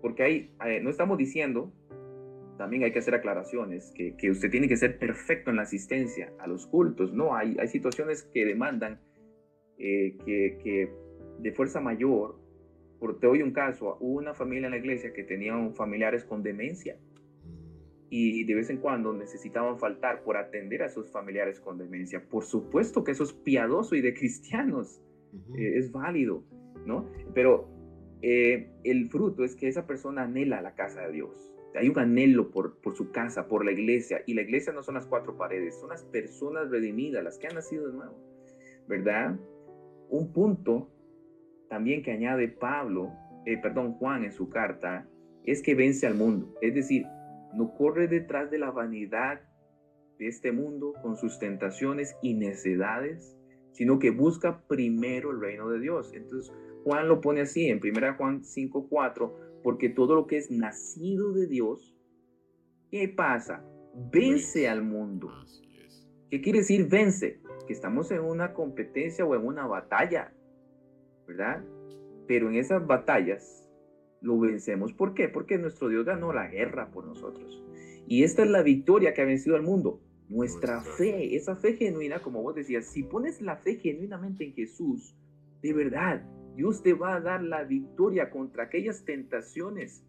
[0.00, 1.72] porque ahí eh, no estamos diciendo
[2.56, 6.32] también hay que hacer aclaraciones, que, que, usted tiene que ser perfecto en la asistencia
[6.38, 7.34] a los cultos, ¿no?
[7.34, 9.00] Hay, hay situaciones que demandan
[9.78, 10.92] eh, que, que,
[11.40, 12.38] de fuerza mayor,
[12.98, 16.42] por te doy un caso, hubo una familia en la iglesia que tenían familiares con
[16.42, 16.96] demencia
[18.14, 22.22] y de vez en cuando necesitaban faltar por atender a sus familiares con demencia.
[22.28, 25.02] Por supuesto que eso es piadoso y de cristianos,
[25.56, 26.44] eh, es válido,
[26.84, 27.10] ¿no?
[27.34, 27.70] Pero
[28.20, 32.50] eh, el fruto es que esa persona anhela la casa de Dios hay un anhelo
[32.50, 35.78] por, por su casa, por la iglesia, y la iglesia no son las cuatro paredes,
[35.78, 38.14] son las personas redimidas, las que han nacido de nuevo,
[38.88, 39.38] ¿verdad?
[40.08, 40.90] Un punto
[41.68, 43.12] también que añade Pablo,
[43.46, 45.08] eh, perdón, Juan en su carta,
[45.44, 47.06] es que vence al mundo, es decir,
[47.54, 49.40] no corre detrás de la vanidad
[50.18, 53.36] de este mundo con sus tentaciones y necedades,
[53.72, 56.12] sino que busca primero el reino de Dios.
[56.14, 56.52] Entonces,
[56.84, 59.32] Juan lo pone así en 1 Juan 5:4,
[59.62, 61.96] porque todo lo que es nacido de Dios,
[62.90, 63.64] ¿qué pasa?
[64.12, 65.30] Vence al mundo.
[66.30, 67.40] ¿Qué quiere decir vence?
[67.66, 70.32] Que estamos en una competencia o en una batalla,
[71.26, 71.64] ¿verdad?
[72.26, 73.68] Pero en esas batallas
[74.22, 74.92] lo vencemos.
[74.92, 75.28] ¿Por qué?
[75.28, 77.62] Porque nuestro Dios ganó la guerra por nosotros.
[78.06, 80.00] Y esta es la victoria que ha vencido al mundo.
[80.28, 85.14] Nuestra fe, esa fe genuina, como vos decías, si pones la fe genuinamente en Jesús,
[85.60, 86.24] de verdad,
[86.56, 90.04] Dios te va a dar la victoria contra aquellas tentaciones.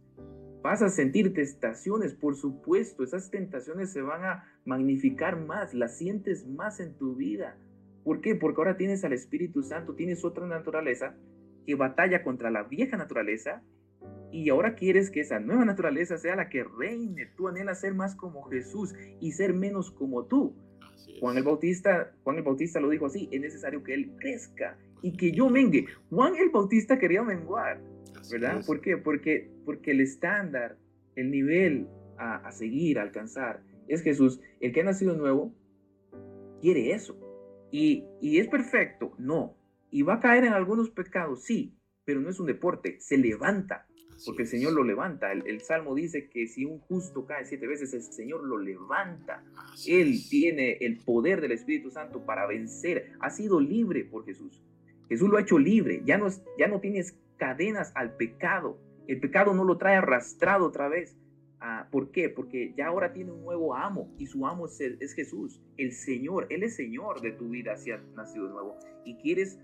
[0.61, 6.47] Vas a sentir tentaciones, por supuesto, esas tentaciones se van a magnificar más, las sientes
[6.47, 7.57] más en tu vida.
[8.03, 8.35] ¿Por qué?
[8.35, 11.15] Porque ahora tienes al Espíritu Santo, tienes otra naturaleza
[11.65, 13.61] que batalla contra la vieja naturaleza
[14.31, 17.27] y ahora quieres que esa nueva naturaleza sea la que reine.
[17.37, 20.55] Tú anhelas ser más como Jesús y ser menos como tú.
[21.19, 25.15] Juan el Bautista, Juan el Bautista lo dijo así, es necesario que él crezca y
[25.15, 25.85] que yo mengue.
[26.09, 27.79] Juan el Bautista quería menguar,
[28.31, 28.65] ¿verdad?
[28.65, 28.97] ¿Por qué?
[28.97, 30.77] Porque, porque el estándar,
[31.15, 31.87] el nivel
[32.17, 34.39] a, seguir, a alcanzar, es Jesús.
[34.59, 35.53] El que ha nacido nuevo
[36.61, 37.19] quiere eso.
[37.71, 39.55] Y, y es perfecto, no.
[39.91, 43.85] Y va a caer en algunos pecados, sí, pero no es un deporte, se levanta
[44.25, 45.31] porque el Señor lo levanta.
[45.31, 49.43] El, Salmo dice que si un justo cae siete veces, el Señor lo levanta.
[49.87, 53.13] Él tiene el poder del Espíritu Santo para vencer.
[53.19, 54.61] Ha sido libre por Jesús.
[55.13, 56.01] Jesús lo ha hecho libre.
[56.05, 58.79] Ya no, ya no tienes cadenas al pecado.
[59.07, 61.15] El pecado no lo trae arrastrado otra vez.
[61.59, 62.29] Ah, ¿Por qué?
[62.29, 66.47] Porque ya ahora tiene un nuevo amo y su amo es, Jesús, el Señor.
[66.49, 68.75] Él es Señor de tu vida si has nacido nuevo.
[69.05, 69.59] Y quieres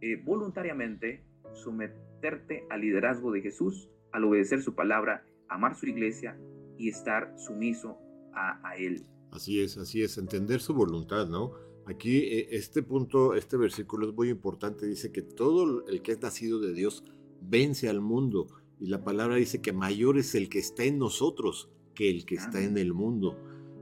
[0.00, 1.22] eh, voluntariamente
[1.52, 6.36] someterte al liderazgo de Jesús, al obedecer su palabra, amar su iglesia
[6.76, 7.98] y estar sumiso
[8.34, 9.06] a, Él.
[9.30, 11.52] Así es, así es, entender su voluntad, ¿no?
[11.88, 16.20] Aquí eh, este punto, este versículo es muy importante, dice que todo el que es
[16.20, 17.02] nacido de Dios
[17.40, 18.46] vence al mundo
[18.80, 22.36] y la palabra dice que mayor es el que está en nosotros que el que
[22.36, 23.36] está en el mundo.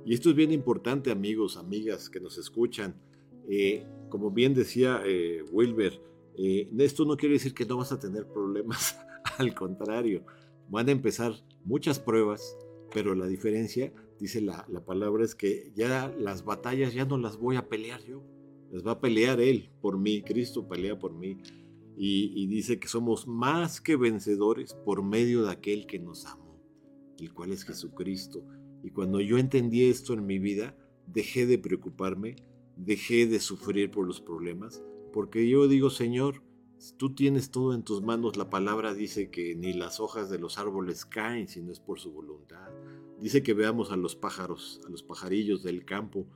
[0.06, 2.94] Y esto es bien importante, amigos, amigas que nos escuchan.
[3.48, 6.00] Eh, como bien decía eh, Wilber,
[6.38, 8.98] eh, esto no quiere decir que no vas a tener problemas,
[9.38, 10.24] al contrario,
[10.70, 11.34] van a empezar
[11.64, 12.56] muchas pruebas,
[12.94, 17.56] pero la diferencia, dice la, palabra, es que ya las batallas ya no las voy
[17.56, 18.22] a pelear yo,
[18.70, 21.38] las va a pelear Él por mí, Cristo pelea por mí.
[21.98, 26.60] Y, y dice que somos más que vencedores por medio de aquel que nos amó,
[27.18, 28.44] el cual es Jesucristo.
[28.82, 32.36] Y cuando yo entendí esto en mi vida, dejé de preocuparme,
[32.76, 34.82] dejé de sufrir por los problemas
[35.16, 36.42] porque yo digo, Señor,
[36.98, 40.58] tú tienes todo en tus manos, la palabra dice que ni las hojas de los
[40.58, 42.68] árboles caen si no es por su voluntad.
[43.20, 46.26] Dice que veamos a los pájaros, a los pajarillos del campo.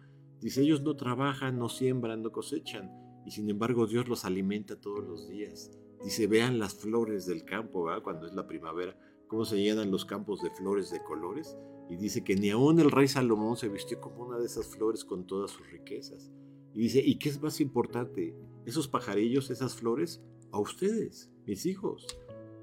[0.41, 2.91] Dice, ellos no trabajan, no siembran, no cosechan,
[3.27, 5.71] y sin embargo Dios los alimenta todos los días.
[6.03, 8.03] Dice, vean las flores del campo, ¿verdad?
[8.03, 8.97] cuando es la primavera,
[9.29, 11.59] cómo se llenan los campos de flores de colores.
[11.91, 15.05] Y dice que ni aún el rey Salomón se vistió como una de esas flores
[15.05, 16.31] con todas sus riquezas.
[16.73, 18.35] Y dice, ¿y qué es más importante?
[18.65, 20.23] ¿Esos pajarillos, esas flores?
[20.53, 22.07] A ustedes, mis hijos.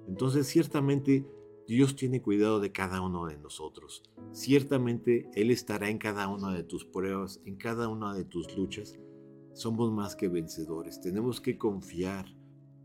[0.08, 1.26] Entonces, ciertamente,
[1.68, 4.02] Dios tiene cuidado de cada uno de nosotros.
[4.32, 8.98] Ciertamente, Él estará en cada una de tus pruebas, en cada una de tus luchas.
[9.54, 11.02] Somos más que vencedores.
[11.02, 12.26] Tenemos que confiar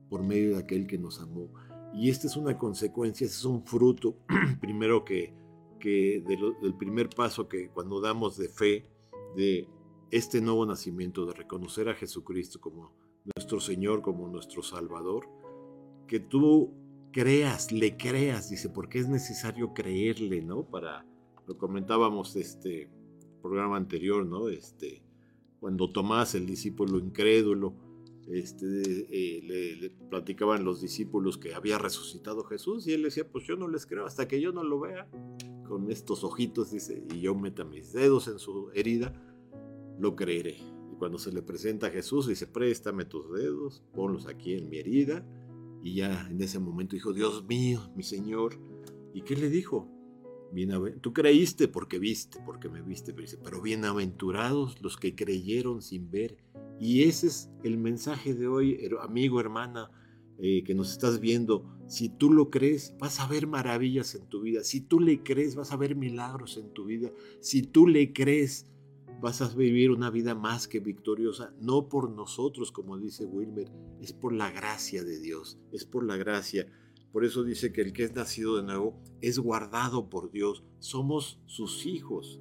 [0.08, 1.48] por medio de aquel que nos amó.
[1.94, 4.16] Y esta es una consecuencia, es un fruto,
[4.60, 5.32] primero que,
[5.78, 6.24] que
[6.60, 8.86] del primer paso que cuando damos de fe,
[9.36, 9.68] de
[10.10, 12.92] este nuevo nacimiento de reconocer a Jesucristo como
[13.36, 15.28] nuestro Señor, como nuestro Salvador,
[16.08, 16.74] que tú
[17.12, 20.64] creas, le creas, dice, porque es necesario creerle, ¿no?
[20.64, 21.06] Para,
[21.46, 22.90] lo comentábamos este
[23.40, 24.48] programa anterior, ¿no?
[24.48, 25.02] Este,
[25.60, 27.74] cuando Tomás, el discípulo incrédulo,
[28.28, 33.44] este, eh, le, le, platicaban los discípulos que había resucitado Jesús y él decía, pues
[33.46, 35.08] yo no les creo hasta que yo no lo vea.
[35.68, 39.12] con estos ojitos, dice, y yo meta mis dedos en su herida,
[39.98, 40.56] lo creeré.
[40.92, 44.78] Y cuando se le presenta a Jesús, dice, préstame tus dedos, ponlos aquí en mi
[44.78, 45.24] herida.
[45.82, 48.58] Y ya en ese momento dijo, Dios mío, mi Señor.
[49.14, 49.88] ¿Y qué le dijo?
[51.00, 56.36] Tú creíste porque viste, porque me viste, pero bienaventurados los que creyeron sin ver.
[56.78, 59.90] Y ese es el mensaje de hoy, amigo, hermana,
[60.38, 61.64] eh, que nos estás viendo.
[61.86, 64.62] Si tú lo crees, vas a ver maravillas en tu vida.
[64.62, 67.10] Si tú le crees, vas a ver milagros en tu vida.
[67.40, 68.66] Si tú le crees,
[69.22, 73.70] vas a vivir una vida más que victoriosa, no por nosotros, como dice Wilmer,
[74.00, 76.66] es por la gracia de Dios, es por la gracia.
[77.12, 80.64] Por eso dice que el que es nacido de nuevo es guardado por Dios.
[80.80, 82.40] Somos sus hijos.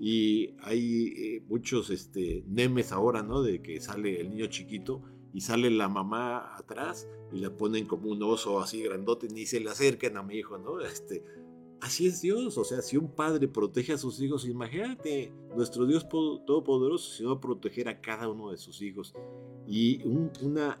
[0.00, 3.42] Y hay eh, muchos este, nemes ahora, ¿no?
[3.42, 5.02] De que sale el niño chiquito
[5.32, 9.60] y sale la mamá atrás y la ponen como un oso así grandote, ni se
[9.60, 10.80] le acerquen a mi hijo, ¿no?
[10.80, 11.22] Este,
[11.80, 12.58] así es Dios.
[12.58, 17.40] O sea, si un padre protege a sus hijos, imagínate, nuestro Dios Todopoderoso, si a
[17.40, 19.14] proteger a cada uno de sus hijos.
[19.66, 20.30] Y un,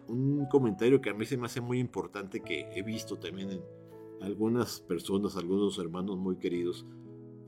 [0.08, 3.62] un comentario que a mí se me hace muy importante que he visto también en
[4.20, 6.86] algunas personas, algunos hermanos muy queridos,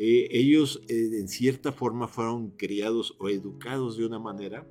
[0.03, 4.67] eh, ellos eh, en cierta forma fueron criados o educados de una manera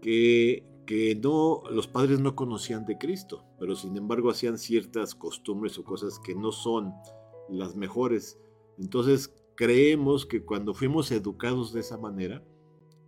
[0.00, 5.78] que, que no, los padres no conocían de Cristo, pero sin embargo hacían ciertas costumbres
[5.78, 6.94] o cosas que no son
[7.52, 8.38] las mejores.
[8.78, 12.44] Entonces creemos que cuando fuimos educados de esa manera,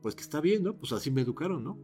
[0.02, 0.76] pues que está bien, ¿no?
[0.76, 1.78] Pues así me educaron, ¿no?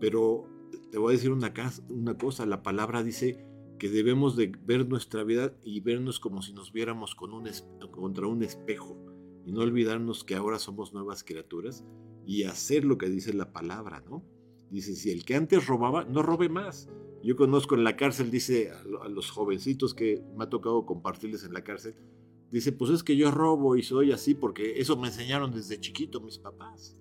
[0.00, 0.48] Pero
[0.90, 1.52] te voy a decir una,
[1.88, 3.44] una cosa, la palabra dice
[3.78, 7.48] que debemos de ver nuestra vida y vernos como si nos viéramos con un
[7.90, 8.96] contra un espejo
[9.44, 11.84] y no olvidarnos que ahora somos nuevas criaturas
[12.26, 14.24] y hacer lo que dice la palabra, ¿no?
[14.70, 16.88] Dice, si el que antes robaba, no robe más.
[17.22, 21.54] Yo conozco en la cárcel, dice a, los jovencitos que me ha tocado compartirles en
[21.54, 21.94] la cárcel,
[22.50, 26.20] dice, pues es que yo robo y soy así porque eso me enseñaron desde chiquito
[26.20, 26.98] mis papás.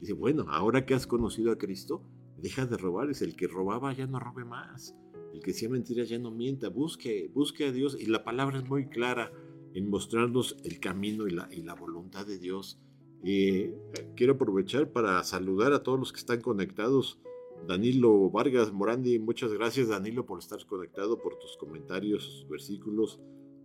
[0.00, 2.02] Dice, bueno, ahora que has conocido a Cristo,
[2.38, 4.94] deja de robar, es el que robaba ya no robe más,
[5.36, 8.68] el que decía mentiras ya no mienta, busque, busque a Dios y la palabra es
[8.68, 9.30] muy clara
[9.74, 12.80] en mostrarnos el camino y la, y la voluntad de Dios.
[13.28, 13.74] Eh,
[14.14, 17.18] quiero aprovechar para saludar a todos los que están conectados.
[17.66, 23.18] Danilo Vargas Morandi, muchas gracias Danilo por estar conectado, por tus comentarios, versículos.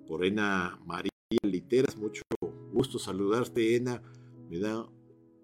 [0.08, 1.12] Por Ena María
[1.44, 2.24] Literas, mucho
[2.74, 4.02] gusto saludarte, Ena.
[4.50, 4.90] Me da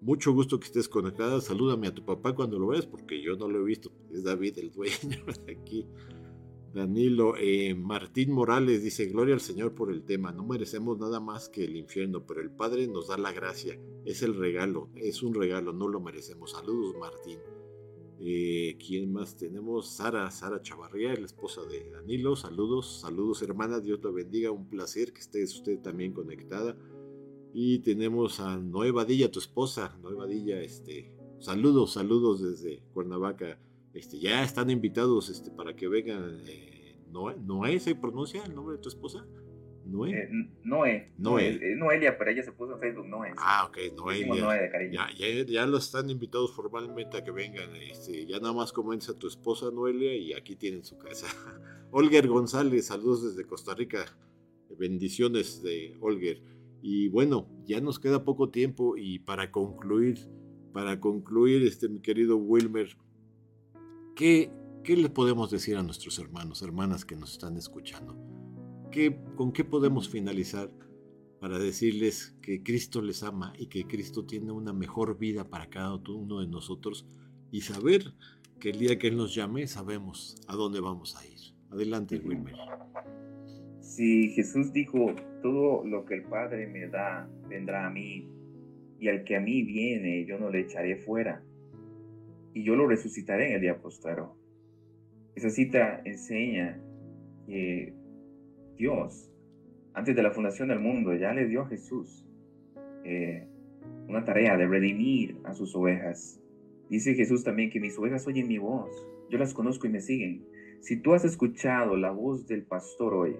[0.00, 1.40] mucho gusto que estés conectada.
[1.40, 3.92] Salúdame a tu papá cuando lo veas, porque yo no lo he visto.
[4.10, 5.86] Es David el dueño de aquí.
[6.74, 10.32] Danilo, eh, Martín Morales dice, Gloria al Señor por el tema.
[10.32, 13.80] No merecemos nada más que el infierno, pero el Padre nos da la gracia.
[14.04, 16.52] Es el regalo, es un regalo, no lo merecemos.
[16.52, 17.38] Saludos, Martín.
[18.20, 19.88] Eh, ¿Quién más tenemos?
[19.90, 22.34] Sara, Sara Chavarría, la esposa de Danilo.
[22.36, 26.76] Saludos, saludos hermana, Dios te bendiga, un placer que estés usted también conectada.
[27.54, 33.58] Y tenemos a Noé Vadilla, tu esposa, Noé Vadilla, este, saludos, saludos desde Cuernavaca.
[33.98, 36.40] Este, ya están invitados este, para que vengan.
[36.46, 39.26] Eh, Noé, Noé, ¿se pronuncia el nombre de tu esposa?
[39.84, 40.12] Noé.
[40.12, 40.28] Eh,
[40.62, 41.12] Noé.
[41.18, 41.48] Noé.
[41.48, 43.32] Eh, Noelia, pero ella se puso en Facebook Noé.
[43.36, 44.44] Ah, ok, Noelia.
[44.44, 44.92] Noé de cariño.
[44.92, 47.74] Ya, ya, ya los están invitados formalmente a que vengan.
[47.74, 51.26] Este, ya nada más comienza tu esposa Noelia y aquí tienen su casa.
[51.90, 54.04] Olger González, saludos desde Costa Rica.
[54.78, 56.40] Bendiciones de Olger.
[56.82, 60.18] Y bueno, ya nos queda poco tiempo y para concluir,
[60.72, 62.96] para concluir, este, mi querido Wilmer,
[64.18, 64.50] ¿qué,
[64.82, 68.18] ¿qué le podemos decir a nuestros hermanos, hermanas que nos están escuchando?
[68.90, 70.72] ¿Qué, ¿Con qué podemos finalizar
[71.40, 75.94] para decirles que Cristo les ama y que Cristo tiene una mejor vida para cada
[75.94, 77.06] uno de nosotros
[77.52, 78.12] y saber
[78.58, 81.38] que el día que Él nos llame sabemos a dónde vamos a ir?
[81.70, 82.56] Adelante, Wilmer.
[83.80, 88.28] Si Jesús dijo, todo lo que el Padre me da vendrá a mí,
[88.98, 91.40] y al que a mí viene yo no le echaré fuera,
[92.54, 94.36] y yo lo resucitaré en el día postero.
[95.34, 96.80] Esa cita enseña
[97.46, 97.94] que
[98.76, 99.32] Dios,
[99.94, 102.26] antes de la fundación del mundo, ya le dio a Jesús
[103.04, 103.46] eh,
[104.08, 106.40] una tarea de redimir a sus ovejas.
[106.88, 108.90] Dice Jesús también que mis ovejas oyen mi voz,
[109.30, 110.46] yo las conozco y me siguen.
[110.80, 113.36] Si tú has escuchado la voz del pastor hoy,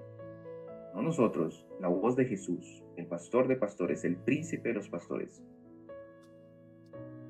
[0.94, 5.42] no nosotros, la voz de Jesús, el pastor de pastores, el príncipe de los pastores.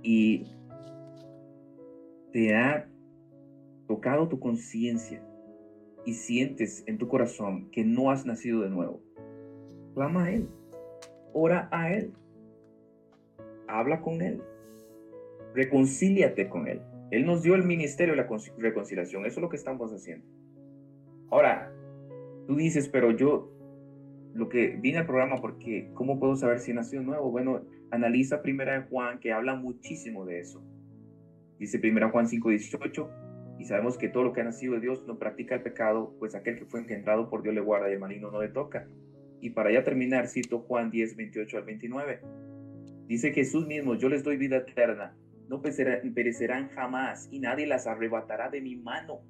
[0.03, 0.45] Y
[2.33, 2.89] te ha
[3.87, 5.22] tocado tu conciencia
[6.05, 9.03] y sientes en tu corazón que no has nacido de nuevo.
[9.95, 10.49] Clama a Él,
[11.33, 12.12] ora a Él,
[13.66, 14.43] habla con Él,
[15.55, 16.83] reconcíliate con Él.
[17.11, 20.26] Él nos dio el ministerio de la reconciliación, eso es lo que estamos haciendo.
[21.31, 21.72] Ahora,
[22.49, 23.53] Tú dices, pero yo
[24.33, 27.31] lo que viene al programa, porque ¿cómo puedo saber si nació nuevo?
[27.31, 27.61] Bueno,
[27.91, 30.64] analiza primera de Juan, que habla muchísimo de eso.
[31.59, 33.11] Dice primera Juan 5:18,
[33.59, 36.35] y sabemos que todo lo que ha nacido de Dios no practica el pecado, pues
[36.35, 38.87] aquel que fue engendrado por Dios le guarda y el maligno no le toca.
[39.41, 42.21] Y para ya terminar, cito Juan 10, 28 al 29.
[43.07, 45.17] Dice Jesús mismo, yo les doy vida eterna,
[45.49, 49.21] no perecerán jamás y nadie las arrebatará de mi mano.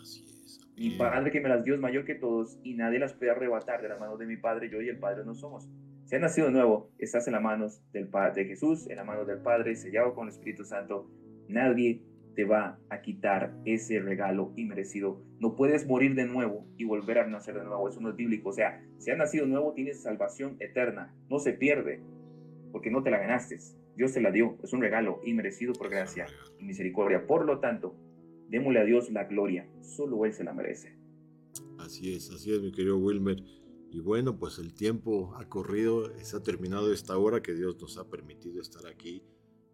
[0.00, 0.60] Así es.
[0.76, 3.80] Mi Padre que me las dio es mayor que todos y nadie las puede arrebatar
[3.80, 5.68] de la mano de mi Padre, yo y el Padre no somos.
[6.04, 9.06] Si has nacido de nuevo, estás en las manos del Padre, de Jesús, en las
[9.06, 11.10] manos del Padre, sellado con el Espíritu Santo.
[11.48, 12.02] Nadie
[12.38, 15.20] te va a quitar ese regalo inmerecido.
[15.40, 17.88] No puedes morir de nuevo y volver a nacer de nuevo.
[17.88, 18.50] Eso no es bíblico.
[18.50, 21.12] O sea, si has nacido nuevo, tienes salvación eterna.
[21.28, 22.00] No se pierde
[22.70, 23.58] porque no te la ganaste.
[23.96, 24.56] Dios te la dio.
[24.62, 26.26] Es un regalo inmerecido por gracia
[26.60, 27.26] y misericordia.
[27.26, 27.96] Por lo tanto,
[28.48, 29.68] démosle a Dios la gloria.
[29.80, 30.96] Solo Él se la merece.
[31.80, 33.42] Así es, así es, mi querido Wilmer.
[33.90, 37.98] Y bueno, pues el tiempo ha corrido, se ha terminado esta hora que Dios nos
[37.98, 39.24] ha permitido estar aquí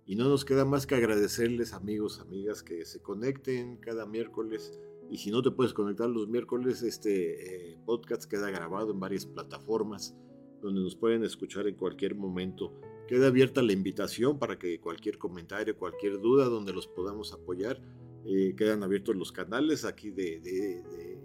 [0.06, 4.78] y no nos queda más que agradecerles amigos, amigas, que se conecten cada miércoles.
[5.10, 9.24] Y si no te puedes conectar los miércoles, este eh, podcast queda grabado en varias
[9.26, 10.14] plataformas
[10.60, 12.72] donde nos pueden escuchar en cualquier momento.
[13.06, 17.80] Queda abierta la invitación para que cualquier comentario, cualquier duda donde los podamos apoyar,
[18.26, 21.18] eh, quedan abiertos los canales aquí de, de, de,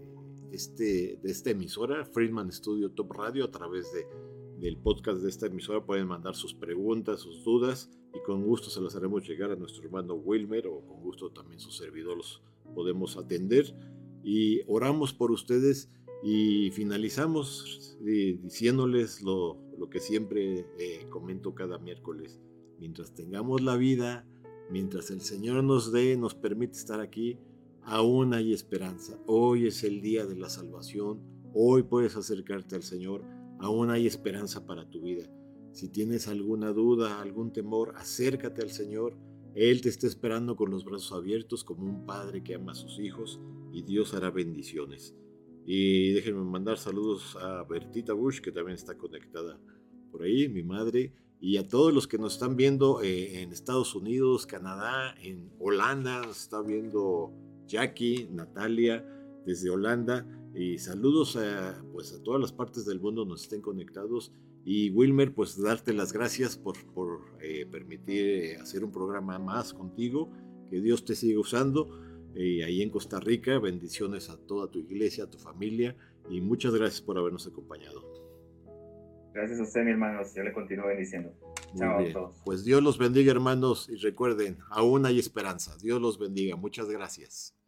[0.52, 4.06] este, de esta emisora, Friedman Studio Top Radio, a través de,
[4.60, 8.82] del podcast de esta emisora pueden mandar sus preguntas, sus dudas y con gusto se
[8.82, 12.42] las haremos llegar a nuestro hermano Wilmer o con gusto también su servidor los
[12.76, 13.74] podemos atender
[14.24, 15.90] y oramos por ustedes
[16.22, 22.40] y finalizamos diciéndoles lo, lo, que siempre eh, comento cada miércoles.
[22.78, 24.28] Mientras tengamos la vida,
[24.70, 27.40] mientras el Señor nos dé, nos permite estar aquí,
[27.84, 29.18] aún hay esperanza.
[29.28, 31.22] Hoy es el día de la salvación.
[31.54, 33.39] Hoy puedes acercarte al Señor.
[33.60, 35.30] Aún hay esperanza para tu vida.
[35.72, 39.16] Si tienes alguna duda, algún temor, acércate al Señor.
[39.54, 43.00] Él te está esperando con los brazos abiertos como un padre que ama a sus
[43.00, 43.40] hijos
[43.72, 45.16] y Dios hará bendiciones.
[45.66, 49.60] Y déjenme mandar saludos a Bertita Bush, que también está conectada
[50.12, 53.96] por ahí, mi madre, y a todos los que nos están viendo eh, en Estados
[53.96, 57.32] Unidos, Canadá, en Holanda, nos está viendo
[57.68, 59.06] Jackie, Natalia,
[59.46, 60.26] desde Holanda.
[60.54, 64.34] Y saludos a, pues, a todas las partes del mundo nos estén conectados
[64.66, 69.74] y Wilmer, pues darte las gracias por, por eh, permitir eh, hacer un programa más
[69.74, 70.32] contigo.
[70.70, 71.90] Que Dios te siga usando.
[72.36, 75.96] Eh, ahí en Costa Rica, bendiciones a toda tu iglesia, a tu familia
[76.30, 78.04] y muchas gracias por habernos acompañado.
[79.34, 80.22] Gracias a usted, mi hermano.
[80.36, 81.34] Yo le continúo bendiciendo.
[81.76, 82.36] Chao a todos.
[82.46, 85.78] Pues Dios los bendiga, hermanos, y recuerden, aún hay esperanza.
[85.82, 86.56] Dios los bendiga.
[86.56, 87.59] Muchas gracias.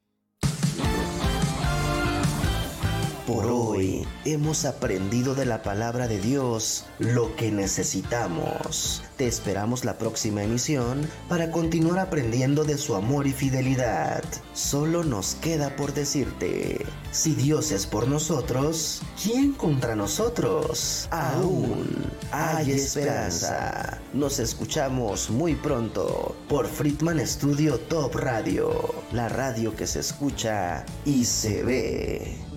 [3.32, 9.04] Por hoy hemos aprendido de la palabra de Dios lo que necesitamos.
[9.16, 14.22] Te esperamos la próxima emisión para continuar aprendiendo de su amor y fidelidad.
[14.54, 21.08] Solo nos queda por decirte, si Dios es por nosotros, ¿quién contra nosotros?
[21.10, 21.88] Aún
[22.34, 24.02] hay esperanza.
[24.14, 31.24] Nos escuchamos muy pronto por Friedman Studio Top Radio, la radio que se escucha y
[31.24, 32.51] se ve.